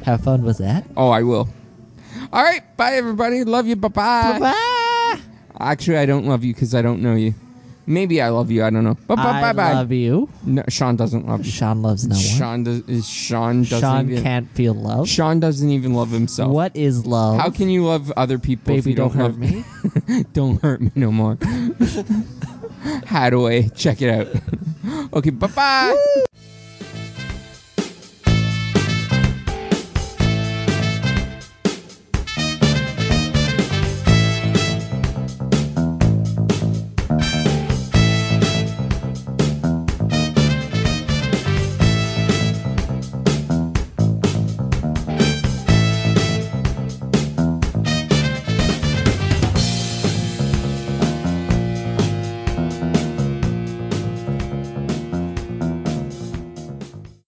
Have 0.04 0.24
fun 0.24 0.42
with 0.42 0.58
that. 0.58 0.84
Oh, 0.96 1.10
I 1.10 1.22
will. 1.22 1.48
All 2.32 2.42
right, 2.42 2.62
bye 2.76 2.94
everybody. 2.94 3.44
Love 3.44 3.66
you. 3.66 3.76
Bye 3.76 3.88
bye. 3.88 4.38
Bye. 4.38 5.20
Actually, 5.60 5.98
I 5.98 6.06
don't 6.06 6.24
love 6.26 6.44
you 6.44 6.54
because 6.54 6.74
I 6.74 6.80
don't 6.82 7.02
know 7.02 7.14
you. 7.14 7.34
Maybe 7.86 8.22
I 8.22 8.28
love 8.30 8.50
you. 8.50 8.62
I 8.64 8.70
don't 8.70 8.84
know. 8.84 8.94
Bye 9.06 9.16
bye 9.16 9.22
I 9.22 9.40
bye 9.40 9.52
bye. 9.52 9.72
love 9.74 9.92
you. 9.92 10.28
No, 10.44 10.62
Sean 10.68 10.96
doesn't 10.96 11.26
love 11.26 11.44
you. 11.44 11.50
Sean 11.50 11.82
loves 11.82 12.06
no 12.06 12.14
one. 12.14 12.22
Sean 12.24 12.64
does. 12.64 12.80
Is 12.88 13.08
Sean 13.08 13.62
doesn't 13.64 13.80
Sean 13.80 14.10
even. 14.10 14.22
can't 14.22 14.48
feel 14.52 14.72
love. 14.72 15.08
Sean 15.08 15.40
doesn't 15.40 15.68
even 15.68 15.92
love 15.92 16.10
himself. 16.10 16.50
What 16.52 16.74
is 16.76 17.04
love? 17.06 17.38
How 17.40 17.50
can 17.50 17.68
you 17.68 17.84
love 17.84 18.10
other 18.16 18.38
people 18.38 18.74
if 18.76 18.84
Baby, 18.84 18.90
you 18.92 18.96
don't, 18.96 19.16
don't 19.16 19.18
hurt 19.18 19.38
love 19.40 20.08
me. 20.08 20.24
don't 20.32 20.62
hurt 20.62 20.80
me 20.80 20.90
no 20.94 21.10
more. 21.12 21.36
Hadaway, 22.82 23.74
check 23.76 24.00
it 24.00 24.08
out. 24.10 24.28
okay, 25.12 25.30
bye 25.30 25.48
bye. 25.48 25.96